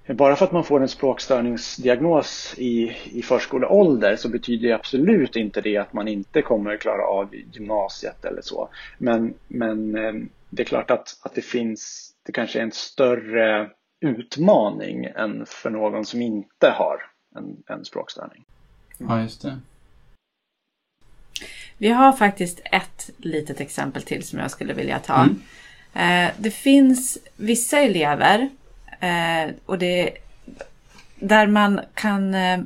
bara 0.08 0.36
för 0.36 0.46
att 0.46 0.52
man 0.52 0.64
får 0.64 0.82
en 0.82 0.88
språkstörningsdiagnos 0.88 2.56
i, 2.58 2.98
i 3.12 3.22
förskoleålder 3.22 4.16
så 4.16 4.30
betyder 4.30 4.68
det 4.68 4.76
absolut 4.76 5.36
inte 5.36 5.62
det 5.62 5.78
att 5.78 5.94
man 5.94 6.08
inte 6.08 6.42
kommer 6.42 6.78
klara 6.78 7.06
av 7.08 7.36
gymnasiet 7.36 8.26
eller 8.26 8.42
så. 8.42 8.70
Men, 8.98 9.34
men 9.48 9.96
eh, 9.96 10.14
det 10.50 10.64
är 10.64 10.66
klart 10.66 10.92
att, 10.92 11.20
att 11.22 11.36
det 11.36 11.42
finns, 11.42 12.12
det 12.26 12.32
kanske 12.32 12.60
är 12.60 12.64
en 12.64 12.72
större 12.72 13.70
utmaning 14.00 15.06
än 15.06 15.46
för 15.46 15.70
någon 15.70 16.06
som 16.06 16.22
inte 16.22 16.70
har 16.70 17.02
en, 17.36 17.64
en 17.68 17.86
språkstörning. 17.86 18.46
Ja, 19.08 19.22
just 19.22 19.42
det. 19.42 19.60
Vi 21.78 21.90
har 21.90 22.14
faktiskt 22.14 22.60
ett 22.64 23.10
litet 23.18 23.62
exempel 23.62 24.04
till 24.04 24.24
som 24.24 24.40
jag 24.40 24.52
skulle 24.52 24.74
vilja 24.74 25.00
ta. 25.00 25.24
Mm. 25.24 25.42
Eh, 25.94 26.34
det 26.38 26.52
finns 26.52 27.18
vissa 27.36 27.80
elever 27.80 28.50
eh, 29.00 29.54
och 29.66 29.78
det, 29.78 30.18
där 31.16 31.48
man 31.48 31.82
kan, 31.94 32.34
eh, 32.34 32.60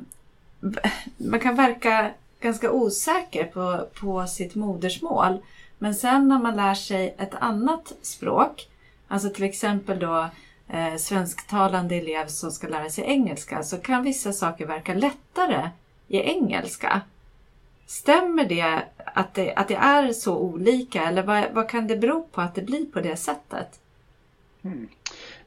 man 1.16 1.40
kan 1.40 1.56
verka 1.56 2.10
ganska 2.40 2.70
osäker 2.70 3.44
på, 3.44 3.86
på 4.00 4.26
sitt 4.26 4.54
modersmål. 4.54 5.38
Men 5.78 5.94
sen 5.94 6.28
när 6.28 6.38
man 6.38 6.56
lär 6.56 6.74
sig 6.74 7.14
ett 7.18 7.34
annat 7.34 7.92
språk, 8.02 8.68
alltså 9.08 9.30
till 9.30 9.44
exempel 9.44 9.98
då 9.98 10.28
eh, 10.68 10.96
svensktalande 10.96 11.94
elev 11.94 12.26
som 12.26 12.50
ska 12.50 12.68
lära 12.68 12.90
sig 12.90 13.04
engelska, 13.04 13.62
så 13.62 13.76
kan 13.76 14.02
vissa 14.02 14.32
saker 14.32 14.66
verka 14.66 14.94
lättare 14.94 15.70
i 16.08 16.20
engelska. 16.20 17.00
Stämmer 17.86 18.44
det 18.44 18.82
att, 18.96 19.34
det 19.34 19.54
att 19.54 19.68
det 19.68 19.74
är 19.74 20.12
så 20.12 20.38
olika 20.38 21.02
eller 21.02 21.22
vad, 21.22 21.44
vad 21.52 21.68
kan 21.68 21.86
det 21.86 21.96
bero 21.96 22.28
på 22.32 22.40
att 22.40 22.54
det 22.54 22.62
blir 22.62 22.84
på 22.84 23.00
det 23.00 23.16
sättet? 23.16 23.80
Mm. 24.62 24.88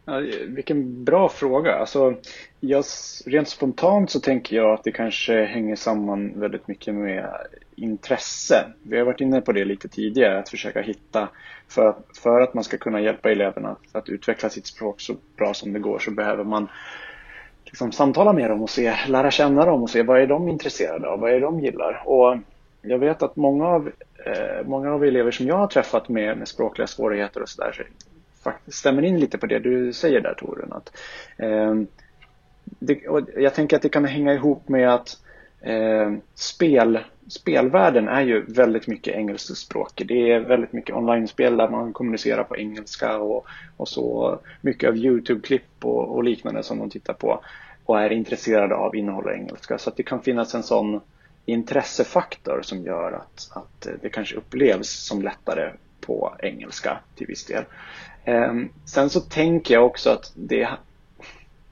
Ja, 0.06 0.22
vilken 0.48 1.04
bra 1.04 1.30
fråga. 1.30 1.76
Alltså, 1.76 2.16
jag, 2.60 2.86
rent 3.26 3.50
spontant 3.50 4.12
så 4.12 4.20
tänker 4.20 4.56
jag 4.56 4.74
att 4.74 4.84
det 4.84 4.92
kanske 4.92 5.46
hänger 5.46 5.76
samman 5.76 6.40
väldigt 6.40 6.68
mycket 6.68 6.96
med 6.96 7.30
intresse. 7.76 8.66
Vi 8.84 8.98
har 8.98 9.06
varit 9.06 9.22
inne 9.22 9.42
på 9.42 9.52
det 9.52 9.66
lite 9.66 9.88
tidigare, 9.88 10.40
att 10.40 10.50
försöka 10.50 10.82
hitta, 10.82 11.30
för, 11.68 11.96
för 12.24 12.42
att 12.42 12.54
man 12.54 12.64
ska 12.64 12.78
kunna 12.78 13.02
hjälpa 13.02 13.32
eleverna 13.32 13.70
att, 13.70 13.96
att 13.96 14.10
utveckla 14.10 14.50
sitt 14.50 14.68
språk 14.68 15.02
så 15.02 15.16
bra 15.38 15.54
som 15.54 15.74
det 15.74 15.80
går 15.80 16.00
så 16.00 16.12
behöver 16.12 16.44
man 16.44 16.68
liksom 17.68 17.92
samtala 17.92 18.34
med 18.34 18.50
dem 18.50 18.62
och 18.62 18.70
se, 18.70 18.96
lära 19.08 19.32
känna 19.32 19.66
dem 19.66 19.84
och 19.84 19.90
se 19.90 20.04
vad 20.04 20.22
är 20.22 20.28
de 20.28 20.48
intresserade 20.48 21.08
av, 21.08 21.20
vad 21.20 21.30
är 21.30 21.34
det 21.34 21.40
de 21.40 21.60
gillar. 21.60 22.04
Och 22.06 22.38
jag 22.82 23.00
vet 23.00 23.24
att 23.24 23.36
många 23.36 23.68
av, 23.68 23.92
eh, 24.26 24.66
många 24.66 24.94
av 24.94 25.04
elever 25.04 25.32
som 25.32 25.48
jag 25.48 25.58
har 25.58 25.68
träffat 25.68 26.10
med, 26.10 26.38
med 26.38 26.48
språkliga 26.48 26.88
svårigheter 26.88 27.42
och 27.42 27.50
sådär 27.50 27.88
stämmer 28.68 29.02
in 29.02 29.20
lite 29.20 29.38
på 29.38 29.46
det 29.46 29.60
du 29.60 29.94
säger 29.94 30.22
där 30.22 30.34
Torun. 30.34 30.74
Att, 30.74 30.98
eh, 31.38 31.76
det, 32.64 33.00
jag 33.36 33.54
tänker 33.54 33.76
att 33.76 33.82
det 33.82 33.90
kan 33.90 34.06
hänga 34.06 34.34
ihop 34.34 34.70
med 34.70 34.94
att 34.94 35.18
eh, 35.62 36.14
spel, 36.36 37.00
spelvärlden 37.30 38.08
är 38.08 38.22
ju 38.22 38.46
väldigt 38.46 38.88
mycket 38.88 39.16
engelskspråkig. 39.16 40.08
Det 40.08 40.32
är 40.32 40.40
väldigt 40.40 40.74
mycket 40.74 40.96
online-spel 40.96 41.58
där 41.58 41.70
man 41.70 41.94
kommunicerar 41.94 42.44
på 42.44 42.58
engelska 42.58 43.18
och, 43.18 43.48
och 43.78 43.88
så 43.88 44.40
mycket 44.62 44.90
av 44.90 44.96
YouTube-klipp 44.96 45.86
och, 45.86 46.16
och, 46.16 46.24
liknande 46.24 46.64
som 46.64 46.80
de 46.80 46.90
tittar 46.90 47.14
på 47.14 47.44
och 47.86 48.02
är 48.02 48.10
intresserade 48.10 48.76
av 48.76 48.96
innehåller 48.96 49.34
engelska. 49.34 49.78
Så 49.78 49.90
att 49.90 49.98
det 49.98 50.04
kan 50.04 50.22
finnas 50.22 50.56
en 50.56 50.64
sån 50.64 51.02
intressefaktor 51.46 52.60
som 52.64 52.84
gör 52.84 53.12
att, 53.12 53.50
att 53.54 53.88
det 54.02 54.10
kanske 54.10 54.36
upplevs 54.36 54.90
som 54.90 55.22
lättare 55.22 55.72
på 56.02 56.36
engelska 56.40 57.00
till 57.16 57.28
viss 57.28 57.46
del. 57.46 57.64
Ehm, 58.26 58.70
sen 58.86 59.10
så 59.10 59.20
tänker 59.20 59.74
jag 59.74 59.86
också 59.86 60.10
att 60.10 60.32
det 60.36 60.70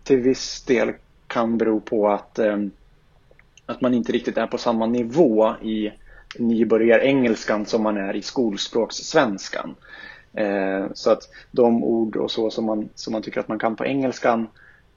till 0.03 0.19
viss 0.19 0.63
del 0.63 0.93
kan 1.27 1.57
bero 1.57 1.79
på 1.79 2.09
att, 2.09 2.39
ehm, 2.39 2.71
att 3.65 3.81
man 3.81 3.93
inte 3.93 4.11
riktigt 4.11 4.37
är 4.37 4.47
på 4.47 4.57
samma 4.57 4.85
nivå 4.85 5.55
i 5.61 5.91
nybörjarengelskan 6.39 7.65
som 7.65 7.83
man 7.83 7.97
är 7.97 8.15
i 8.15 8.21
skolspråkssvenskan. 8.21 9.75
Eh, 10.33 10.85
så 10.93 11.11
att 11.11 11.29
de 11.51 11.83
ord 11.83 12.15
och 12.15 12.31
så 12.31 12.51
som 12.51 12.65
man, 12.65 12.89
som 12.95 13.13
man 13.13 13.21
tycker 13.21 13.39
att 13.39 13.47
man 13.47 13.59
kan 13.59 13.75
på 13.75 13.85
engelskan 13.85 14.47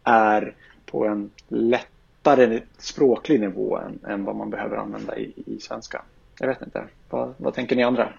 är 0.05 0.55
på 0.87 1.07
en 1.07 1.31
lättare 1.49 2.61
språklig 2.79 3.41
nivå 3.41 3.79
än, 3.79 3.99
än 4.11 4.25
vad 4.25 4.37
man 4.37 4.51
behöver 4.51 4.77
använda 4.77 5.19
i, 5.19 5.33
i 5.47 5.61
svenska. 5.61 6.03
Jag 6.41 6.49
vet 6.49 6.63
inte, 6.63 6.85
vad, 7.11 7.35
vad 7.37 7.55
tänker 7.55 7.77
ni 7.77 7.83
andra? 7.83 8.13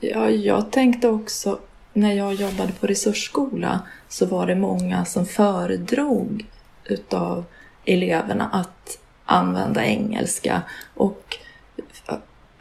Ja, 0.00 0.30
jag 0.30 0.72
tänkte 0.72 1.08
också 1.08 1.58
när 1.92 2.12
jag 2.12 2.34
jobbade 2.34 2.72
på 2.72 2.86
resursskola 2.86 3.80
så 4.08 4.26
var 4.26 4.46
det 4.46 4.54
många 4.54 5.04
som 5.04 5.26
föredrog 5.26 6.46
utav 6.84 7.44
eleverna 7.94 8.48
att 8.52 8.98
använda 9.24 9.84
engelska 9.84 10.62
och 10.94 11.36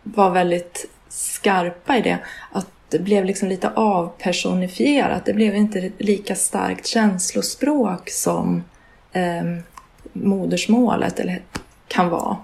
var 0.03 0.29
väldigt 0.29 0.89
skarpa 1.09 1.97
i 1.97 2.01
det. 2.01 2.17
Att 2.51 2.67
det 2.89 2.99
blev 2.99 3.25
liksom 3.25 3.49
lite 3.49 3.69
avpersonifierat. 3.69 5.25
Det 5.25 5.33
blev 5.33 5.55
inte 5.55 5.91
lika 5.97 6.35
starkt 6.35 6.87
känslospråk 6.87 8.09
som 8.09 8.63
eh, 9.11 9.43
modersmålet 10.13 11.19
eller 11.19 11.41
kan 11.87 12.09
vara. 12.09 12.37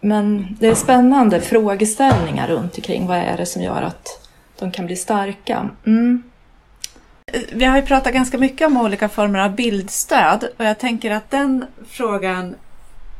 Men 0.00 0.56
det 0.60 0.66
är 0.66 0.74
spännande 0.74 1.40
frågeställningar 1.40 2.48
runt 2.48 2.76
omkring. 2.76 3.06
Vad 3.06 3.18
är 3.18 3.36
det 3.36 3.46
som 3.46 3.62
gör 3.62 3.82
att 3.82 4.28
de 4.58 4.72
kan 4.72 4.86
bli 4.86 4.96
starka? 4.96 5.68
Mm. 5.86 6.22
Vi 7.52 7.64
har 7.64 7.76
ju 7.76 7.86
pratat 7.86 8.12
ganska 8.12 8.38
mycket 8.38 8.66
om 8.66 8.76
olika 8.76 9.08
former 9.08 9.38
av 9.38 9.54
bildstöd 9.54 10.48
och 10.56 10.64
jag 10.64 10.78
tänker 10.78 11.10
att 11.10 11.30
den 11.30 11.64
frågan 11.88 12.54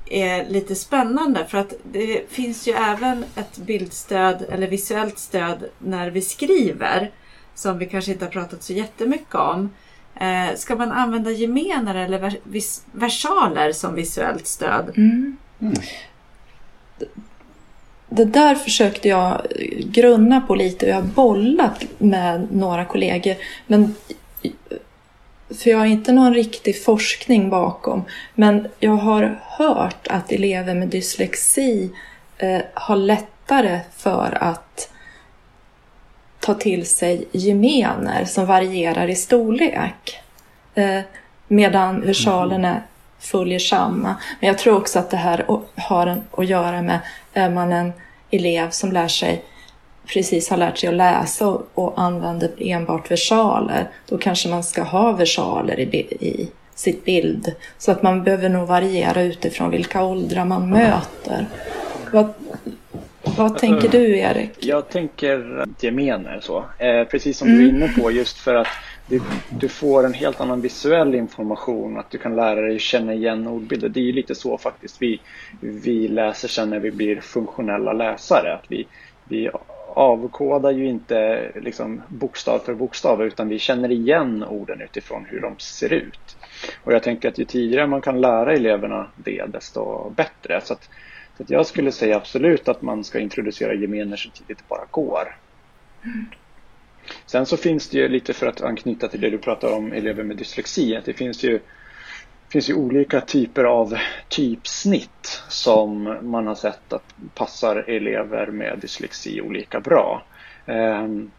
är 0.06 0.48
lite 0.48 0.74
spännande 0.74 1.46
för 1.46 1.58
att 1.58 1.72
det 1.82 2.30
finns 2.30 2.68
ju 2.68 2.72
även 2.72 3.24
ett 3.36 3.58
bildstöd 3.58 4.46
eller 4.50 4.68
visuellt 4.68 5.18
stöd 5.18 5.64
när 5.78 6.10
vi 6.10 6.20
skriver 6.20 7.10
som 7.54 7.78
vi 7.78 7.86
kanske 7.86 8.12
inte 8.12 8.24
har 8.24 8.32
pratat 8.32 8.62
så 8.62 8.72
jättemycket 8.72 9.34
om. 9.34 9.70
Eh, 10.14 10.56
ska 10.56 10.76
man 10.76 10.92
använda 10.92 11.30
gemener 11.30 11.94
eller 11.94 12.36
versaler 12.92 13.72
som 13.72 13.94
visuellt 13.94 14.46
stöd? 14.46 14.92
Mm. 14.96 15.36
Mm 15.60 15.74
det 18.14 18.24
där 18.24 18.54
försökte 18.54 19.08
jag 19.08 19.46
grunna 19.84 20.40
på 20.40 20.54
lite 20.54 20.86
och 20.86 20.92
jag 20.92 20.96
har 20.96 21.02
bollat 21.02 21.84
med 21.98 22.48
några 22.52 22.84
kollegor. 22.84 23.36
Men, 23.66 23.94
för 25.48 25.70
jag 25.70 25.78
har 25.78 25.86
inte 25.86 26.12
någon 26.12 26.34
riktig 26.34 26.84
forskning 26.84 27.50
bakom. 27.50 28.04
Men 28.34 28.68
jag 28.78 28.96
har 28.96 29.40
hört 29.42 30.06
att 30.08 30.32
elever 30.32 30.74
med 30.74 30.88
dyslexi 30.88 31.90
eh, 32.38 32.60
har 32.74 32.96
lättare 32.96 33.80
för 33.96 34.38
att 34.40 34.88
ta 36.40 36.54
till 36.54 36.86
sig 36.86 37.28
gemener 37.32 38.24
som 38.24 38.46
varierar 38.46 39.08
i 39.08 39.14
storlek. 39.14 40.20
Eh, 40.74 41.00
medan 41.48 42.00
versalerna 42.00 42.82
följer 43.22 43.58
samma. 43.58 44.16
Men 44.40 44.48
jag 44.48 44.58
tror 44.58 44.76
också 44.76 44.98
att 44.98 45.10
det 45.10 45.16
här 45.16 45.44
har 45.76 46.22
att 46.30 46.48
göra 46.48 46.82
med, 46.82 46.98
är 47.32 47.50
man 47.50 47.72
en 47.72 47.92
elev 48.30 48.70
som 48.70 48.92
lär 48.92 49.08
sig 49.08 49.44
precis 50.06 50.50
har 50.50 50.56
lärt 50.56 50.78
sig 50.78 50.88
att 50.88 50.94
läsa 50.94 51.48
och, 51.48 51.68
och 51.74 51.92
använder 51.96 52.50
enbart 52.58 53.10
versaler, 53.10 53.88
då 54.08 54.18
kanske 54.18 54.48
man 54.48 54.64
ska 54.64 54.82
ha 54.82 55.12
versaler 55.12 55.80
i, 55.80 55.84
i 56.20 56.48
sitt 56.74 57.04
bild. 57.04 57.54
Så 57.78 57.92
att 57.92 58.02
man 58.02 58.24
behöver 58.24 58.48
nog 58.48 58.68
variera 58.68 59.22
utifrån 59.22 59.70
vilka 59.70 60.04
åldrar 60.04 60.44
man 60.44 60.70
möter. 60.70 61.46
Vad, 62.12 62.32
vad 63.36 63.58
tänker 63.58 63.88
du 63.88 64.18
Erik? 64.18 64.50
Jag 64.58 64.88
tänker 64.88 65.66
gemener 65.80 66.40
så. 66.42 66.64
Eh, 66.78 67.04
precis 67.04 67.38
som 67.38 67.48
mm. 67.48 67.60
du 67.60 67.64
är 67.64 67.68
inne 67.68 67.88
på 67.88 68.10
just 68.10 68.38
för 68.38 68.54
att 68.54 68.68
du, 69.12 69.20
du, 69.50 69.68
får 69.68 70.06
en 70.06 70.14
helt 70.14 70.40
annan 70.40 70.60
visuell 70.60 71.14
information, 71.14 71.98
att 71.98 72.10
du 72.10 72.18
kan 72.18 72.36
lära 72.36 72.60
dig 72.60 72.78
känna 72.78 73.14
igen 73.14 73.46
ordbilder. 73.46 73.88
Det 73.88 74.00
är 74.00 74.04
ju 74.04 74.12
lite 74.12 74.34
så 74.34 74.58
faktiskt 74.58 75.02
vi, 75.02 75.20
vi 75.60 76.08
läser 76.08 76.48
sen 76.48 76.70
när 76.70 76.78
vi 76.78 76.90
blir 76.90 77.20
funktionella 77.20 77.92
läsare. 77.92 78.54
Att 78.54 78.64
vi, 78.68 78.86
vi 79.24 79.50
avkodar 79.94 80.70
ju 80.70 80.86
inte 80.86 81.50
liksom 81.54 82.02
bokstav 82.08 82.58
för 82.58 82.74
bokstav 82.74 83.22
utan 83.22 83.48
vi 83.48 83.58
känner 83.58 83.90
igen 83.90 84.44
orden 84.44 84.80
utifrån 84.80 85.24
hur 85.28 85.40
de 85.40 85.54
ser 85.58 85.92
ut. 85.92 86.36
Och 86.84 86.92
jag 86.92 87.02
tänker 87.02 87.28
att 87.28 87.38
ju 87.38 87.44
tidigare 87.44 87.86
man 87.86 88.00
kan 88.00 88.20
lära 88.20 88.52
eleverna 88.52 89.10
det 89.16 89.44
desto 89.46 90.10
bättre. 90.10 90.60
Så, 90.64 90.72
att, 90.72 90.88
så 91.36 91.42
att 91.42 91.50
jag 91.50 91.66
skulle 91.66 91.92
säga 91.92 92.16
absolut 92.16 92.68
att 92.68 92.82
man 92.82 93.04
ska 93.04 93.18
introducera 93.18 93.74
gemener 93.74 94.16
så 94.16 94.30
tidigt 94.30 94.58
det 94.58 94.68
bara 94.68 94.86
går. 94.90 95.36
Mm. 96.04 96.26
Sen 97.26 97.46
så 97.46 97.56
finns 97.56 97.88
det 97.88 97.98
ju 97.98 98.08
lite 98.08 98.32
för 98.32 98.46
att 98.46 98.60
anknyta 98.60 99.08
till 99.08 99.20
det 99.20 99.30
du 99.30 99.38
pratar 99.38 99.72
om 99.72 99.92
elever 99.92 100.24
med 100.24 100.36
dyslexi. 100.36 100.96
Att 100.96 101.04
det 101.04 101.12
finns 101.12 101.42
ju, 101.42 101.60
finns 102.48 102.70
ju 102.70 102.74
olika 102.74 103.20
typer 103.20 103.64
av 103.64 103.98
typsnitt 104.28 105.42
som 105.48 106.18
man 106.22 106.46
har 106.46 106.54
sett 106.54 106.92
att 106.92 107.14
passar 107.34 107.76
elever 107.76 108.46
med 108.46 108.78
dyslexi 108.78 109.40
olika 109.40 109.80
bra. 109.80 110.22
Ehm, 110.66 111.30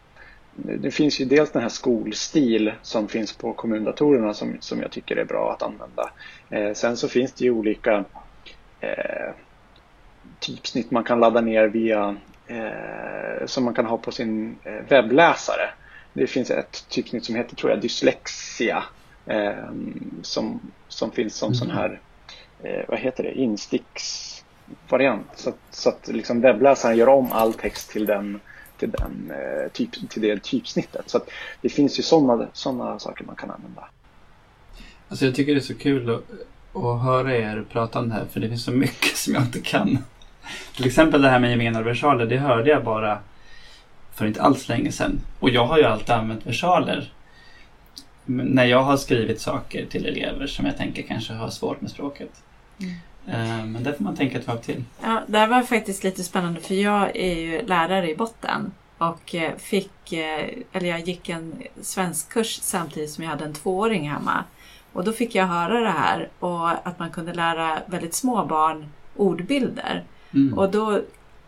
det 0.56 0.90
finns 0.90 1.20
ju 1.20 1.24
dels 1.24 1.50
den 1.50 1.62
här 1.62 1.68
skolstil 1.68 2.72
som 2.82 3.08
finns 3.08 3.32
på 3.32 3.52
kommundatorerna 3.52 4.34
som, 4.34 4.56
som 4.60 4.80
jag 4.80 4.90
tycker 4.90 5.16
är 5.16 5.24
bra 5.24 5.52
att 5.52 5.62
använda. 5.62 6.10
Ehm, 6.50 6.74
sen 6.74 6.96
så 6.96 7.08
finns 7.08 7.32
det 7.32 7.44
ju 7.44 7.50
olika 7.50 8.04
eh, 8.80 9.34
typsnitt 10.40 10.90
man 10.90 11.04
kan 11.04 11.20
ladda 11.20 11.40
ner 11.40 11.68
via 11.68 12.16
eh, 12.46 13.46
som 13.46 13.64
man 13.64 13.74
kan 13.74 13.86
ha 13.86 13.98
på 13.98 14.12
sin 14.12 14.56
eh, 14.64 14.88
webbläsare. 14.88 15.70
Det 16.12 16.26
finns 16.26 16.50
ett 16.50 16.88
typsnitt 16.88 17.24
som 17.24 17.34
heter, 17.34 17.56
tror 17.56 17.70
jag, 17.70 17.80
dyslexia 17.80 18.84
eh, 19.26 19.70
som, 20.22 20.60
som 20.88 21.10
finns 21.10 21.34
som 21.34 21.46
mm. 21.46 21.54
sån 21.54 21.70
här, 21.70 22.00
eh, 22.62 22.84
vad 22.88 22.98
heter 22.98 23.22
det, 23.22 23.32
insticksvariant. 23.32 25.26
Så, 25.34 25.52
så 25.70 25.88
att 25.88 26.08
liksom 26.08 26.40
webbläsaren 26.40 26.96
gör 26.96 27.08
om 27.08 27.32
all 27.32 27.52
text 27.52 27.90
till 27.90 28.06
den 28.06 28.40
till, 28.78 28.90
den, 28.90 29.30
eh, 29.30 29.68
typ, 29.72 30.10
till 30.10 30.22
det 30.22 30.42
typsnittet. 30.42 31.10
Så 31.10 31.20
det 31.60 31.68
finns 31.68 31.98
ju 31.98 32.02
sådana 32.02 32.48
såna 32.52 32.98
saker 32.98 33.24
man 33.24 33.36
kan 33.36 33.50
använda. 33.50 33.88
Alltså 35.08 35.24
jag 35.24 35.34
tycker 35.34 35.54
det 35.54 35.58
är 35.58 35.62
så 35.62 35.74
kul 35.74 36.10
att, 36.10 36.22
att 36.82 37.02
höra 37.02 37.36
er 37.36 37.64
prata 37.70 37.98
om 37.98 38.08
det 38.08 38.14
här 38.14 38.24
för 38.24 38.40
det 38.40 38.48
finns 38.48 38.64
så 38.64 38.70
mycket 38.70 39.16
som 39.16 39.34
jag 39.34 39.42
inte 39.42 39.60
kan. 39.60 39.98
Till 40.76 40.86
exempel 40.86 41.22
det 41.22 41.28
här 41.28 41.38
med 41.38 41.50
gemensamma 41.50 41.84
versaler, 41.84 42.26
det 42.26 42.36
hörde 42.36 42.70
jag 42.70 42.84
bara 42.84 43.18
för 44.14 44.26
inte 44.26 44.42
alls 44.42 44.68
länge 44.68 44.92
sedan. 44.92 45.20
Och 45.40 45.50
jag 45.50 45.66
har 45.66 45.78
ju 45.78 45.84
alltid 45.84 46.10
använt 46.10 46.46
versaler 46.46 47.12
när 48.24 48.64
jag 48.64 48.82
har 48.82 48.96
skrivit 48.96 49.40
saker 49.40 49.86
till 49.86 50.06
elever 50.06 50.46
som 50.46 50.66
jag 50.66 50.76
tänker 50.76 51.02
kanske 51.02 51.32
har 51.32 51.50
svårt 51.50 51.80
med 51.80 51.90
språket. 51.90 52.42
Mm. 52.78 52.94
Eh, 53.26 53.66
men 53.66 53.82
det 53.82 53.94
får 53.94 54.04
man 54.04 54.16
tänka 54.16 54.38
ett 54.38 54.46
varv 54.46 54.58
till. 54.58 54.84
Ja, 55.02 55.22
det 55.26 55.38
här 55.38 55.46
var 55.46 55.62
faktiskt 55.62 56.04
lite 56.04 56.24
spännande 56.24 56.60
för 56.60 56.74
jag 56.74 57.16
är 57.16 57.34
ju 57.34 57.66
lärare 57.66 58.10
i 58.10 58.16
botten 58.16 58.72
och 58.98 59.34
eh, 59.34 59.56
fick, 59.56 60.12
eh, 60.12 60.48
eller 60.72 60.88
jag 60.88 61.00
gick 61.00 61.28
en 61.28 61.62
svenskkurs 61.82 62.58
samtidigt 62.62 63.10
som 63.10 63.24
jag 63.24 63.30
hade 63.30 63.44
en 63.44 63.54
tvååring 63.54 64.10
hemma. 64.10 64.44
Och 64.92 65.04
då 65.04 65.12
fick 65.12 65.34
jag 65.34 65.46
höra 65.46 65.80
det 65.80 65.90
här 65.90 66.28
och 66.38 66.88
att 66.88 66.98
man 66.98 67.10
kunde 67.10 67.34
lära 67.34 67.78
väldigt 67.86 68.14
små 68.14 68.44
barn 68.44 68.86
ordbilder. 69.16 70.04
Mm. 70.34 70.58
Och 70.58 70.70
då 70.70 71.00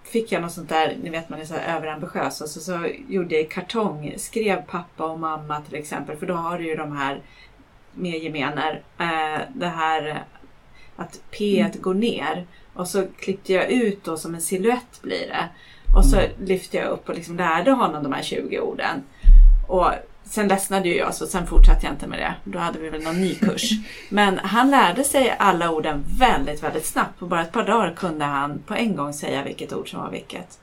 fick 0.02 0.32
jag 0.32 0.42
något 0.42 0.52
sånt 0.52 0.68
där, 0.68 0.96
ni 1.02 1.10
vet 1.10 1.28
man 1.28 1.40
är 1.40 1.44
så 1.44 1.54
överambitiös 1.54 2.40
och 2.40 2.48
så, 2.48 2.60
så 2.60 2.86
gjorde 3.08 3.34
jag 3.34 3.44
i 3.44 3.46
kartong, 3.46 4.14
skrev 4.16 4.62
pappa 4.62 5.04
och 5.04 5.20
mamma 5.20 5.60
till 5.60 5.74
exempel 5.74 6.16
för 6.16 6.26
då 6.26 6.34
har 6.34 6.58
du 6.58 6.68
ju 6.68 6.76
de 6.76 6.96
här 6.96 7.20
med 7.94 8.22
gemener. 8.22 8.82
Eh, 8.98 9.40
det 9.54 9.66
här 9.66 10.24
att 10.96 11.20
P 11.30 11.60
mm. 11.60 11.72
går 11.80 11.94
ner 11.94 12.46
och 12.74 12.88
så 12.88 13.06
klippte 13.18 13.52
jag 13.52 13.70
ut 13.70 14.04
då 14.04 14.16
som 14.16 14.34
en 14.34 14.40
siluett 14.40 15.02
blir 15.02 15.26
det. 15.28 15.48
Och 15.96 16.04
så 16.04 16.16
mm. 16.16 16.30
lyfte 16.44 16.76
jag 16.76 16.88
upp 16.88 17.08
och 17.08 17.14
liksom 17.14 17.36
lärde 17.36 17.70
honom 17.70 18.02
de 18.02 18.12
här 18.12 18.22
20 18.22 18.60
orden. 18.60 19.02
Och 19.68 19.90
sen 20.28 20.48
ledsnade 20.48 20.88
ju 20.88 20.96
jag 20.96 21.14
så 21.14 21.26
sen 21.26 21.46
fortsatte 21.46 21.86
jag 21.86 21.94
inte 21.94 22.06
med 22.06 22.18
det. 22.18 22.34
Då 22.44 22.58
hade 22.58 22.78
vi 22.78 22.90
väl 22.90 23.02
någon 23.02 23.20
ny 23.20 23.34
kurs. 23.34 23.70
Men 24.08 24.38
han 24.38 24.70
lärde 24.70 25.04
sig 25.04 25.36
alla 25.38 25.70
orden 25.70 26.04
väldigt, 26.18 26.62
väldigt 26.62 26.86
snabbt. 26.86 27.18
På 27.18 27.26
bara 27.26 27.42
ett 27.42 27.52
par 27.52 27.66
dagar 27.66 27.94
kunde 27.96 28.24
han 28.24 28.58
på 28.66 28.74
en 28.74 28.96
gång 28.96 29.12
säga 29.12 29.42
vilket 29.44 29.72
ord 29.72 29.90
som 29.90 30.00
var 30.00 30.10
vilket. 30.10 30.58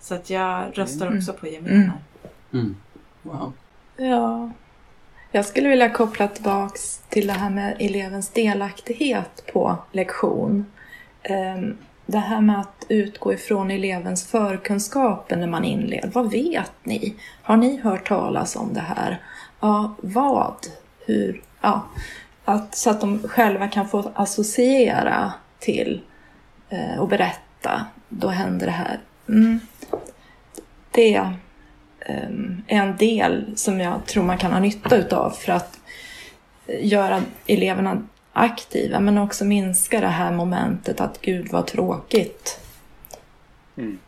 Så 0.00 0.14
att 0.14 0.30
jag 0.30 0.64
röstar 0.72 1.06
mm. 1.06 1.18
också 1.18 1.32
på 1.32 1.46
gemener. 1.46 1.74
Mm. 1.74 1.92
mm. 2.52 2.76
Wow. 3.22 3.52
Ja. 3.96 4.50
Jag 5.30 5.46
skulle 5.46 5.68
vilja 5.68 5.90
koppla 5.90 6.28
tillbaks 6.28 7.00
till 7.08 7.26
det 7.26 7.32
här 7.32 7.50
med 7.50 7.76
elevens 7.80 8.28
delaktighet 8.28 9.44
på 9.52 9.78
lektion. 9.92 10.66
Det 12.12 12.18
här 12.18 12.40
med 12.40 12.60
att 12.60 12.86
utgå 12.88 13.32
ifrån 13.32 13.70
elevens 13.70 14.26
förkunskaper 14.26 15.36
när 15.36 15.46
man 15.46 15.64
inleder. 15.64 16.10
Vad 16.12 16.30
vet 16.30 16.72
ni? 16.82 17.14
Har 17.42 17.56
ni 17.56 17.80
hört 17.80 18.08
talas 18.08 18.56
om 18.56 18.74
det 18.74 18.80
här? 18.80 19.20
Ja, 19.60 19.94
vad? 20.02 20.56
Hur? 21.06 21.42
Ja, 21.60 21.86
att, 22.44 22.74
så 22.74 22.90
att 22.90 23.00
de 23.00 23.28
själva 23.28 23.68
kan 23.68 23.88
få 23.88 24.12
associera 24.14 25.32
till 25.58 26.00
eh, 26.68 26.98
och 26.98 27.08
berätta. 27.08 27.86
Då 28.08 28.28
händer 28.28 28.66
det 28.66 28.72
här. 28.72 29.00
Mm. 29.28 29.60
Det 30.90 31.14
ehm, 32.00 32.62
är 32.66 32.78
en 32.78 32.96
del 32.96 33.52
som 33.56 33.80
jag 33.80 34.06
tror 34.06 34.24
man 34.24 34.38
kan 34.38 34.52
ha 34.52 34.60
nytta 34.60 34.96
utav 34.96 35.30
för 35.30 35.52
att 35.52 35.80
eh, 36.66 36.86
göra 36.86 37.22
eleverna 37.46 38.02
aktiva 38.32 39.00
men 39.00 39.18
också 39.18 39.44
minska 39.44 40.00
det 40.00 40.06
här 40.06 40.32
momentet 40.32 41.00
att 41.00 41.20
gud 41.20 41.48
vad 41.50 41.66
tråkigt. 41.66 42.60
Mm. 43.76 43.98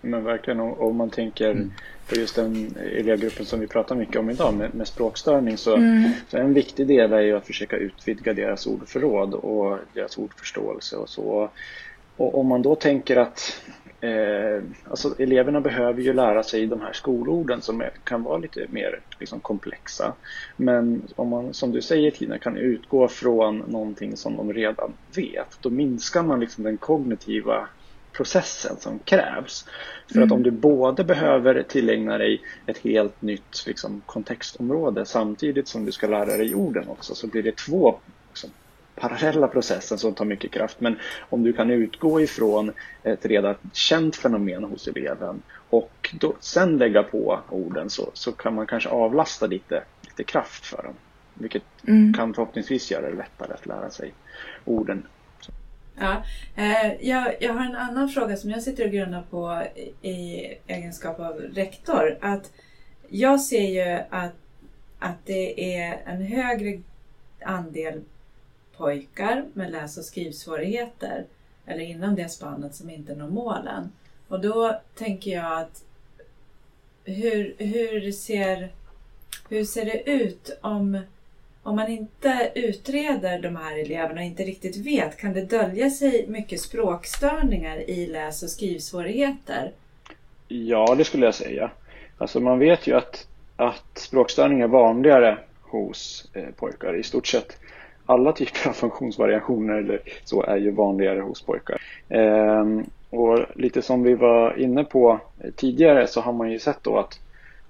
Men 0.00 0.24
verkligen 0.24 0.60
om 0.60 0.96
man 0.96 1.10
tänker 1.10 1.50
mm. 1.50 1.72
på 2.08 2.14
just 2.14 2.36
den 2.36 2.76
elevgruppen 2.98 3.46
som 3.46 3.60
vi 3.60 3.66
pratar 3.66 3.96
mycket 3.96 4.16
om 4.16 4.30
idag 4.30 4.54
med, 4.54 4.74
med 4.74 4.88
språkstörning 4.88 5.56
så, 5.56 5.76
mm. 5.76 6.10
så 6.28 6.36
en 6.36 6.54
viktig 6.54 6.86
del 6.86 7.12
är 7.12 7.20
ju 7.20 7.36
att 7.36 7.46
försöka 7.46 7.76
utvidga 7.76 8.34
deras 8.34 8.66
ordförråd 8.66 9.34
och 9.34 9.78
deras 9.94 10.18
ordförståelse 10.18 10.96
och 10.96 11.08
så. 11.08 11.50
Och 12.16 12.38
om 12.38 12.46
man 12.46 12.62
då 12.62 12.74
tänker 12.74 13.16
att 13.16 13.62
Eh, 14.02 14.62
alltså 14.90 15.14
eleverna 15.18 15.60
behöver 15.60 16.02
ju 16.02 16.12
lära 16.12 16.42
sig 16.42 16.66
de 16.66 16.80
här 16.80 16.92
skolorden 16.92 17.62
som 17.62 17.80
är, 17.80 17.90
kan 18.04 18.22
vara 18.22 18.38
lite 18.38 18.66
mer 18.70 19.00
liksom, 19.18 19.40
komplexa. 19.40 20.12
Men 20.56 21.02
om 21.16 21.28
man, 21.28 21.54
som 21.54 21.72
du 21.72 21.82
säger 21.82 22.10
Tina, 22.10 22.38
kan 22.38 22.56
utgå 22.56 23.08
från 23.08 23.58
någonting 23.58 24.16
som 24.16 24.36
de 24.36 24.52
redan 24.52 24.92
vet, 25.16 25.58
då 25.60 25.70
minskar 25.70 26.22
man 26.22 26.40
liksom 26.40 26.64
den 26.64 26.76
kognitiva 26.76 27.68
processen 28.12 28.76
som 28.80 28.98
krävs. 28.98 29.66
För 30.08 30.16
mm. 30.16 30.26
att 30.26 30.32
om 30.32 30.42
du 30.42 30.50
både 30.50 31.04
behöver 31.04 31.62
tillägna 31.62 32.18
dig 32.18 32.42
ett 32.66 32.78
helt 32.78 33.22
nytt 33.22 33.66
liksom, 33.66 34.02
kontextområde 34.06 35.04
samtidigt 35.04 35.68
som 35.68 35.84
du 35.84 35.92
ska 35.92 36.06
lära 36.06 36.36
dig 36.36 36.54
orden 36.54 36.88
också 36.88 37.14
så 37.14 37.26
blir 37.26 37.42
det 37.42 37.56
två 37.56 37.94
liksom, 38.28 38.50
parallella 39.02 39.48
processen 39.48 39.98
som 39.98 40.14
tar 40.14 40.24
mycket 40.24 40.50
kraft. 40.50 40.80
Men 40.80 40.98
om 41.30 41.42
du 41.42 41.52
kan 41.52 41.70
utgå 41.70 42.20
ifrån 42.20 42.72
ett 43.02 43.26
redan 43.26 43.54
känt 43.72 44.16
fenomen 44.16 44.64
hos 44.64 44.88
eleven 44.88 45.42
och 45.70 46.14
då, 46.20 46.36
sen 46.40 46.78
lägga 46.78 47.02
på 47.02 47.40
orden 47.48 47.90
så, 47.90 48.10
så 48.14 48.32
kan 48.32 48.54
man 48.54 48.66
kanske 48.66 48.88
avlasta 48.88 49.46
lite, 49.46 49.82
lite 50.02 50.24
kraft 50.24 50.66
för 50.66 50.82
dem. 50.82 50.94
Vilket 51.34 51.62
mm. 51.88 52.14
kan 52.14 52.34
förhoppningsvis 52.34 52.90
göra 52.90 53.10
det 53.10 53.16
lättare 53.16 53.52
att 53.52 53.66
lära 53.66 53.90
sig 53.90 54.12
orden. 54.64 55.06
Ja, 55.94 56.24
eh, 56.56 57.08
jag, 57.08 57.34
jag 57.40 57.52
har 57.52 57.64
en 57.64 57.76
annan 57.76 58.08
fråga 58.08 58.36
som 58.36 58.50
jag 58.50 58.62
sitter 58.62 58.84
och 58.84 58.92
grunnar 58.92 59.22
på 59.30 59.62
i 60.02 60.46
egenskap 60.66 61.20
av 61.20 61.34
rektor. 61.34 62.18
Att 62.20 62.52
jag 63.08 63.40
ser 63.40 63.68
ju 63.68 64.02
att, 64.10 64.34
att 64.98 65.26
det 65.26 65.74
är 65.76 66.02
en 66.06 66.22
högre 66.22 66.80
andel 67.44 68.02
pojkar 68.82 69.44
med 69.52 69.70
läs 69.70 69.98
och 69.98 70.04
skrivsvårigheter 70.04 71.24
eller 71.66 71.80
inom 71.80 72.14
det 72.14 72.28
spannet 72.28 72.74
som 72.74 72.90
inte 72.90 73.14
når 73.14 73.28
målen. 73.28 73.92
Och 74.28 74.40
då 74.40 74.80
tänker 74.94 75.30
jag 75.30 75.60
att 75.60 75.84
hur, 77.04 77.54
hur, 77.58 78.12
ser, 78.12 78.68
hur 79.48 79.64
ser 79.64 79.84
det 79.84 80.10
ut 80.10 80.58
om, 80.60 81.00
om 81.62 81.76
man 81.76 81.88
inte 81.88 82.52
utreder 82.54 83.38
de 83.38 83.56
här 83.56 83.78
eleverna 83.78 84.20
och 84.20 84.26
inte 84.26 84.42
riktigt 84.42 84.76
vet, 84.76 85.16
kan 85.16 85.32
det 85.32 85.44
dölja 85.44 85.90
sig 85.90 86.26
mycket 86.28 86.60
språkstörningar 86.60 87.90
i 87.90 88.06
läs 88.06 88.42
och 88.42 88.50
skrivsvårigheter? 88.50 89.72
Ja, 90.48 90.94
det 90.94 91.04
skulle 91.04 91.26
jag 91.26 91.34
säga. 91.34 91.70
Alltså 92.18 92.40
man 92.40 92.58
vet 92.58 92.86
ju 92.86 92.96
att, 92.96 93.26
att 93.56 93.98
språkstörning 93.98 94.60
är 94.60 94.68
vanligare 94.68 95.38
hos 95.60 96.30
eh, 96.32 96.48
pojkar. 96.56 96.96
I 96.96 97.02
stort 97.02 97.26
sett 97.26 97.58
alla 98.06 98.32
typer 98.32 98.68
av 98.68 98.72
funktionsvariationer 98.72 99.74
eller 99.74 100.00
så 100.24 100.42
är 100.42 100.56
ju 100.56 100.70
vanligare 100.70 101.20
hos 101.20 101.42
pojkar. 101.42 101.80
Eh, 102.08 102.64
och 103.10 103.38
lite 103.54 103.82
som 103.82 104.02
vi 104.02 104.14
var 104.14 104.58
inne 104.58 104.84
på 104.84 105.20
tidigare 105.56 106.06
så 106.06 106.20
har 106.20 106.32
man 106.32 106.50
ju 106.50 106.58
sett 106.58 106.82
då 106.82 106.98
att 106.98 107.18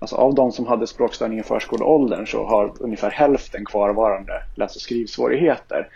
Alltså 0.02 0.16
av 0.16 0.34
de 0.34 0.52
som 0.52 0.66
hade 0.66 0.86
språkstörning 0.86 1.38
i 1.38 1.42
förskoleåldern 1.42 2.26
så 2.26 2.44
har 2.44 2.72
ungefär 2.80 3.10
hälften 3.10 3.64
kvarvarande 3.64 4.32
läs 4.54 4.76
och 4.76 4.82
skrivsvårigheter. 4.82 5.88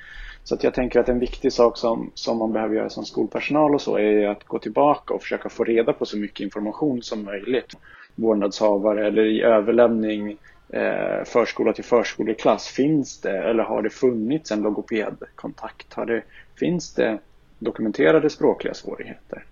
Så 0.45 0.55
att 0.55 0.65
jag 0.65 0.75
tänker 0.75 1.01
att 1.01 1.09
en 1.09 1.19
viktig 1.19 1.53
sak 1.53 1.79
som, 1.79 2.11
som 2.15 2.39
man 2.39 2.53
behöver 2.53 2.75
göra 2.75 2.91
som 2.91 3.05
skolpersonal 3.05 3.75
och 3.75 3.81
så 3.81 3.99
är 3.99 4.29
att 4.29 4.45
gå 4.45 4.59
tillbaka 4.59 5.15
och 5.15 5.23
försöka 5.23 5.49
få 5.49 5.65
reda 5.65 5.93
på 5.93 6.07
så 6.07 6.19
mycket 6.19 6.41
information 6.41 7.03
som 7.03 7.25
möjligt. 7.25 7.75
Vårdnadshavare 8.15 9.07
eller 9.07 9.25
i 9.25 9.43
överlämning 9.43 10.37
eh, 10.69 11.25
förskola 11.25 11.73
till 11.73 11.85
förskoleklass. 11.85 12.69
Finns 12.69 13.21
det 13.21 13.39
eller 13.39 13.63
har 13.63 13.83
det 13.83 13.91
funnits 13.91 14.51
en 14.51 14.63
logopedkontakt? 14.63 15.95
Har 15.95 16.07
det, 16.07 16.23
finns 16.59 16.95
det 16.95 17.19
dokumenterade 17.59 18.31
språkliga 18.31 18.75
svårigheter? 18.75 19.45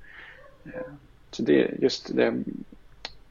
Eh, 0.64 0.92
så 1.30 1.42
det, 1.42 1.70
just 1.78 2.16
det, 2.16 2.34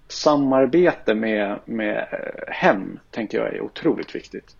samarbete 0.07 1.13
med, 1.13 1.59
med 1.65 2.07
hem 2.47 2.99
tänker 3.11 3.37
jag 3.37 3.55
är 3.55 3.61
otroligt 3.61 4.15
viktigt 4.15 4.55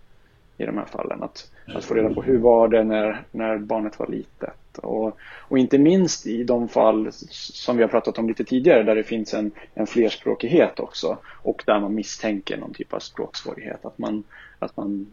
i 0.56 0.64
de 0.66 0.78
här 0.78 0.84
fallen. 0.84 1.22
Att, 1.22 1.50
att 1.66 1.84
få 1.84 1.94
reda 1.94 2.14
på 2.14 2.22
hur 2.22 2.38
var 2.38 2.68
det 2.68 2.84
när, 2.84 3.22
när 3.30 3.58
barnet 3.58 3.98
var 3.98 4.06
litet. 4.06 4.50
Och, 4.78 5.18
och 5.48 5.58
inte 5.58 5.78
minst 5.78 6.26
i 6.26 6.44
de 6.44 6.68
fall 6.68 7.08
som 7.30 7.76
vi 7.76 7.82
har 7.82 7.90
pratat 7.90 8.18
om 8.18 8.28
lite 8.28 8.44
tidigare 8.44 8.82
där 8.82 8.94
det 8.94 9.04
finns 9.04 9.34
en, 9.34 9.50
en 9.74 9.86
flerspråkighet 9.86 10.80
också 10.80 11.18
och 11.42 11.62
där 11.66 11.80
man 11.80 11.94
misstänker 11.94 12.56
någon 12.56 12.74
typ 12.74 12.92
av 12.92 12.98
språksvårighet. 12.98 13.84
Att 13.84 13.98
man, 13.98 14.24
att 14.58 14.76
man 14.76 15.06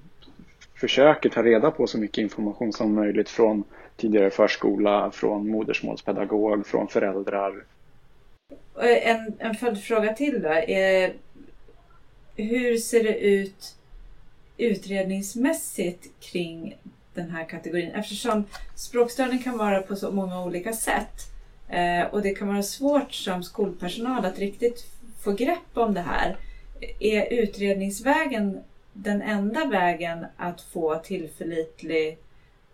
försöker 0.76 1.30
ta 1.30 1.44
reda 1.44 1.72
på 1.72 1.88
så 1.88 1.98
mycket 1.98 2.18
information 2.18 2.74
som 2.74 2.94
möjligt 2.94 3.30
från 3.30 3.64
tidigare 3.98 4.30
förskola, 4.30 5.12
från 5.12 5.50
modersmålspedagog, 5.50 6.68
från 6.68 6.88
föräldrar, 6.88 7.64
en, 8.82 9.34
en 9.40 9.56
följdfråga 9.56 10.14
till 10.14 10.42
då. 10.42 10.50
Eh, 10.52 11.12
hur 12.36 12.78
ser 12.78 13.04
det 13.04 13.20
ut 13.20 13.76
utredningsmässigt 14.58 16.08
kring 16.20 16.78
den 17.14 17.30
här 17.30 17.44
kategorin? 17.44 17.92
Eftersom 17.92 18.44
språkstörning 18.76 19.40
kan 19.40 19.58
vara 19.58 19.82
på 19.82 19.96
så 19.96 20.12
många 20.12 20.44
olika 20.44 20.74
sätt 20.74 21.32
eh, 21.70 22.04
och 22.12 22.22
det 22.22 22.36
kan 22.36 22.48
vara 22.48 22.64
svårt 22.64 23.14
som 23.14 23.44
skolpersonal 23.44 24.26
att 24.26 24.40
riktigt 24.40 24.86
få 25.24 25.32
grepp 25.32 25.70
om 25.74 25.94
det 25.94 26.02
här. 26.02 26.38
Är 27.00 27.34
utredningsvägen 27.34 28.60
den 28.94 29.22
enda 29.22 29.66
vägen 29.66 30.26
att 30.38 30.62
få 30.62 30.96
tillförlitlig 30.96 32.18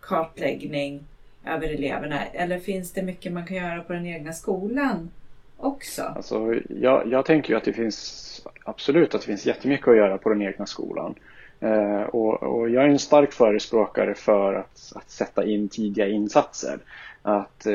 kartläggning 0.00 1.04
över 1.46 1.68
eleverna? 1.68 2.26
Eller 2.26 2.58
finns 2.58 2.92
det 2.92 3.02
mycket 3.02 3.32
man 3.32 3.46
kan 3.46 3.56
göra 3.56 3.82
på 3.82 3.92
den 3.92 4.06
egna 4.06 4.32
skolan 4.32 5.10
också? 5.56 6.02
Alltså, 6.02 6.54
jag, 6.68 7.06
jag 7.12 7.24
tänker 7.24 7.50
ju 7.50 7.56
att 7.56 7.64
det 7.64 7.72
finns 7.72 8.46
absolut 8.64 9.14
att 9.14 9.20
det 9.20 9.26
finns 9.26 9.46
jättemycket 9.46 9.88
att 9.88 9.96
göra 9.96 10.18
på 10.18 10.28
den 10.28 10.42
egna 10.42 10.66
skolan. 10.66 11.14
Eh, 11.60 12.02
och, 12.02 12.42
och, 12.42 12.70
jag 12.70 12.84
är 12.84 12.88
en 12.88 12.98
stark 12.98 13.32
förespråkare 13.32 14.14
för 14.14 14.54
att, 14.54 14.92
att 14.94 15.10
sätta 15.10 15.46
in 15.46 15.68
tidiga 15.68 16.08
insatser. 16.08 16.78
Att 17.22 17.66
eh, 17.66 17.72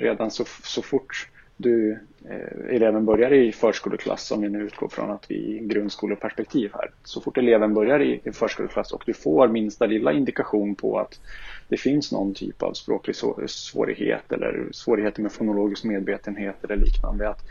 redan 0.00 0.30
så, 0.30 0.44
så 0.62 0.82
fort 0.82 1.28
du, 1.56 1.98
eh, 2.28 2.74
eleven 2.74 3.04
börjar 3.04 3.32
i 3.32 3.52
förskoleklass, 3.52 4.30
om 4.30 4.42
vi 4.42 4.48
nu 4.48 4.62
utgår 4.62 4.88
från 4.88 5.10
att 5.10 5.26
vi 5.28 5.34
är 5.34 5.62
i 5.62 5.66
grundskoleperspektiv 5.66 6.70
här. 6.74 6.90
Så 7.04 7.20
fort 7.20 7.38
eleven 7.38 7.74
börjar 7.74 8.00
i, 8.00 8.20
i 8.24 8.32
förskoleklass 8.32 8.92
och 8.92 9.02
du 9.06 9.14
får 9.14 9.48
minsta 9.48 9.86
lilla 9.86 10.12
indikation 10.12 10.74
på 10.74 10.98
att 10.98 11.20
det 11.68 11.76
finns 11.76 12.12
någon 12.12 12.34
typ 12.34 12.62
av 12.62 12.72
språklig 12.72 13.16
svårighet 13.46 14.32
eller 14.32 14.68
svårigheter 14.72 15.22
med 15.22 15.32
fonologisk 15.32 15.84
medvetenhet 15.84 16.64
eller 16.64 16.76
liknande. 16.76 17.28
Att, 17.28 17.44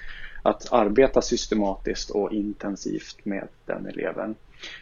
att 0.47 0.73
arbeta 0.73 1.21
systematiskt 1.21 2.09
och 2.09 2.31
intensivt 2.31 3.25
med 3.25 3.47
den 3.65 3.85
eleven. 3.85 4.35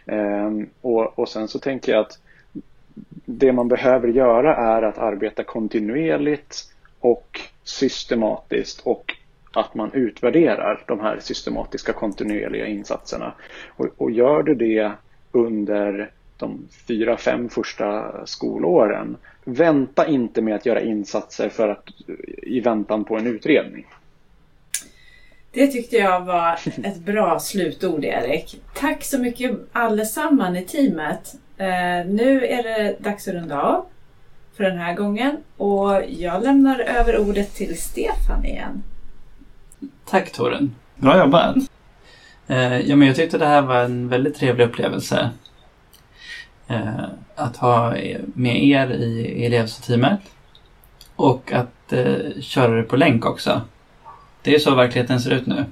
Ehm, 0.06 0.70
och, 0.82 1.20
och 1.20 1.30
sen 1.30 1.48
så 1.48 1.60
tänker 1.60 1.92
jag 1.92 2.02
att 2.02 2.20
det 3.26 3.52
man 3.52 3.68
behöver 3.68 4.08
göra 4.08 4.56
är 4.56 4.82
att 4.82 4.98
arbeta 4.98 5.44
kontinuerligt 5.44 6.74
och 7.00 7.42
systematiskt 7.64 8.82
och 8.84 9.16
att 9.54 9.76
man 9.76 9.94
utvärderar 9.94 10.84
de 10.88 11.00
här 11.00 11.20
systematiska 11.20 11.94
kontinuerliga 11.94 12.66
insatserna. 12.66 13.34
Och, 13.70 13.88
och 13.98 14.12
gör 14.12 14.44
du 14.44 14.56
det 14.56 14.92
under 15.32 16.12
de 16.38 16.68
fyra, 16.88 17.18
fem 17.18 17.50
första 17.50 18.12
skolåren. 18.26 19.18
Vänta 19.44 20.08
inte 20.08 20.42
med 20.42 20.56
att 20.56 20.66
göra 20.66 20.82
insatser 20.82 21.50
för 21.50 21.70
att, 21.70 21.84
i 22.44 22.60
väntan 22.60 23.06
på 23.06 23.18
en 23.18 23.28
utredning. 23.28 23.86
Det 25.56 25.68
tyckte 25.68 25.96
jag 25.96 26.22
var 26.22 26.60
ett 26.84 26.98
bra 26.98 27.40
slutord 27.40 28.06
Erik. 28.06 28.62
Tack 28.74 29.04
så 29.04 29.20
mycket 29.20 29.52
allesamman 29.72 30.56
i 30.56 30.66
teamet. 30.66 31.36
Eh, 31.58 32.06
nu 32.08 32.46
är 32.46 32.64
det 32.64 32.96
dags 33.00 33.28
att 33.28 33.34
runda 33.34 33.62
av 33.62 33.86
för 34.58 34.64
den 34.64 34.78
här 34.78 34.94
gången 34.94 35.38
och 35.58 36.02
jag 36.08 36.44
lämnar 36.44 36.80
över 36.80 37.18
ordet 37.18 37.54
till 37.54 37.82
Stefan 37.82 38.46
igen. 38.46 38.84
Tack 40.06 40.32
Torun. 40.32 40.76
Bra 40.96 41.18
jobbat. 41.18 41.56
Eh, 42.48 42.80
ja, 42.80 42.96
men 42.96 43.08
jag 43.08 43.16
tyckte 43.16 43.38
det 43.38 43.48
här 43.48 43.62
var 43.62 43.84
en 43.84 44.10
väldigt 44.10 44.36
trevlig 44.36 44.66
upplevelse. 44.66 45.30
Eh, 46.68 47.06
att 47.36 47.58
ha 47.58 47.96
med 48.34 48.64
er 48.64 48.88
i 48.88 49.46
elevteamet 49.46 50.20
och 51.16 51.52
att 51.52 51.94
köra 52.40 52.76
det 52.76 52.84
på 52.84 52.96
länk 52.96 53.26
också. 53.26 53.62
Det 54.46 54.56
är 54.56 54.60
så 54.60 54.76
verkligheten 54.76 55.22
ser 55.22 55.32
ut 55.32 55.46
nu. 55.46 55.66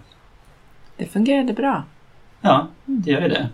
Det 0.98 1.06
fungerade 1.06 1.54
bra. 1.54 1.84
Ja, 2.42 2.68
det 2.86 3.12
gör 3.12 3.22
ju 3.22 3.28
det. 3.28 3.50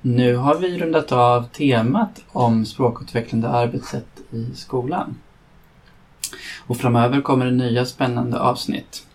Nu 0.00 0.36
har 0.36 0.54
vi 0.54 0.78
rundat 0.78 1.12
av 1.12 1.42
temat 1.42 2.24
om 2.28 2.66
språkutvecklande 2.66 3.48
arbetssätt 3.48 4.20
i 4.30 4.54
skolan. 4.54 5.16
Och 6.66 6.76
framöver 6.76 7.20
kommer 7.20 7.44
det 7.44 7.52
nya 7.52 7.84
spännande 7.84 8.40
avsnitt. 8.40 9.06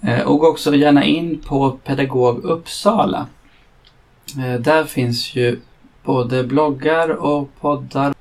Eh, 0.00 0.20
och 0.20 0.38
gå 0.38 0.48
också 0.48 0.74
gärna 0.74 1.04
in 1.04 1.38
på 1.38 1.70
Pedagog 1.70 2.44
Uppsala. 2.44 3.26
Eh, 4.38 4.60
där 4.60 4.84
finns 4.84 5.36
ju 5.36 5.60
både 6.04 6.44
bloggar 6.44 7.08
och 7.08 7.50
poddar 7.60 8.14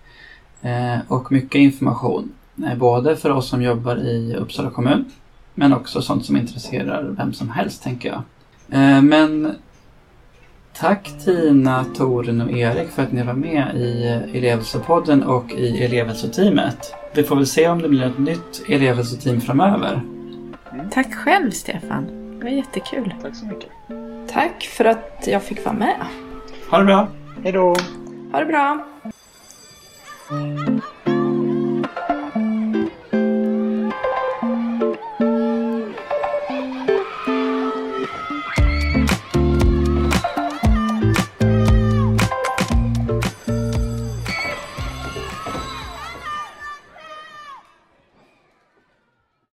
eh, 0.61 0.97
och 1.07 1.31
mycket 1.31 1.59
information. 1.59 2.33
Både 2.77 3.15
för 3.15 3.29
oss 3.29 3.49
som 3.49 3.61
jobbar 3.61 3.97
i 3.97 4.35
Uppsala 4.35 4.69
kommun 4.69 5.11
men 5.59 5.73
också 5.73 6.01
sånt 6.01 6.25
som 6.25 6.37
intresserar 6.37 7.03
vem 7.17 7.33
som 7.33 7.49
helst 7.49 7.83
tänker 7.83 8.09
jag. 8.09 8.23
Men 9.03 9.55
tack 10.73 11.11
Tina, 11.25 11.85
Torun 11.95 12.41
och 12.41 12.51
Erik 12.51 12.89
för 12.89 13.03
att 13.03 13.11
ni 13.11 13.23
var 13.23 13.33
med 13.33 13.75
i 13.75 14.03
elevhälsopodden 14.37 15.23
och 15.23 15.51
i 15.51 15.83
elevhälsoteamet. 15.83 16.93
Vi 17.13 17.23
får 17.23 17.35
väl 17.35 17.47
se 17.47 17.69
om 17.69 17.81
det 17.81 17.89
blir 17.89 18.03
ett 18.03 18.19
nytt 18.19 18.63
elevhälsoteam 18.69 19.41
framöver. 19.41 20.01
Tack 20.91 21.13
själv 21.13 21.51
Stefan. 21.51 22.05
Det 22.39 22.43
var 22.45 22.51
jättekul. 22.51 23.13
Tack 23.21 23.35
så 23.35 23.45
mycket. 23.45 23.69
Tack 24.33 24.63
för 24.63 24.85
att 24.85 25.23
jag 25.27 25.43
fick 25.43 25.65
vara 25.65 25.75
med. 25.75 26.05
Ha 26.69 26.77
det 26.77 26.85
bra. 26.85 27.07
Hej 27.43 27.51
då. 27.51 27.75
Ha 28.31 28.39
det 28.39 28.45
bra. 28.45 28.85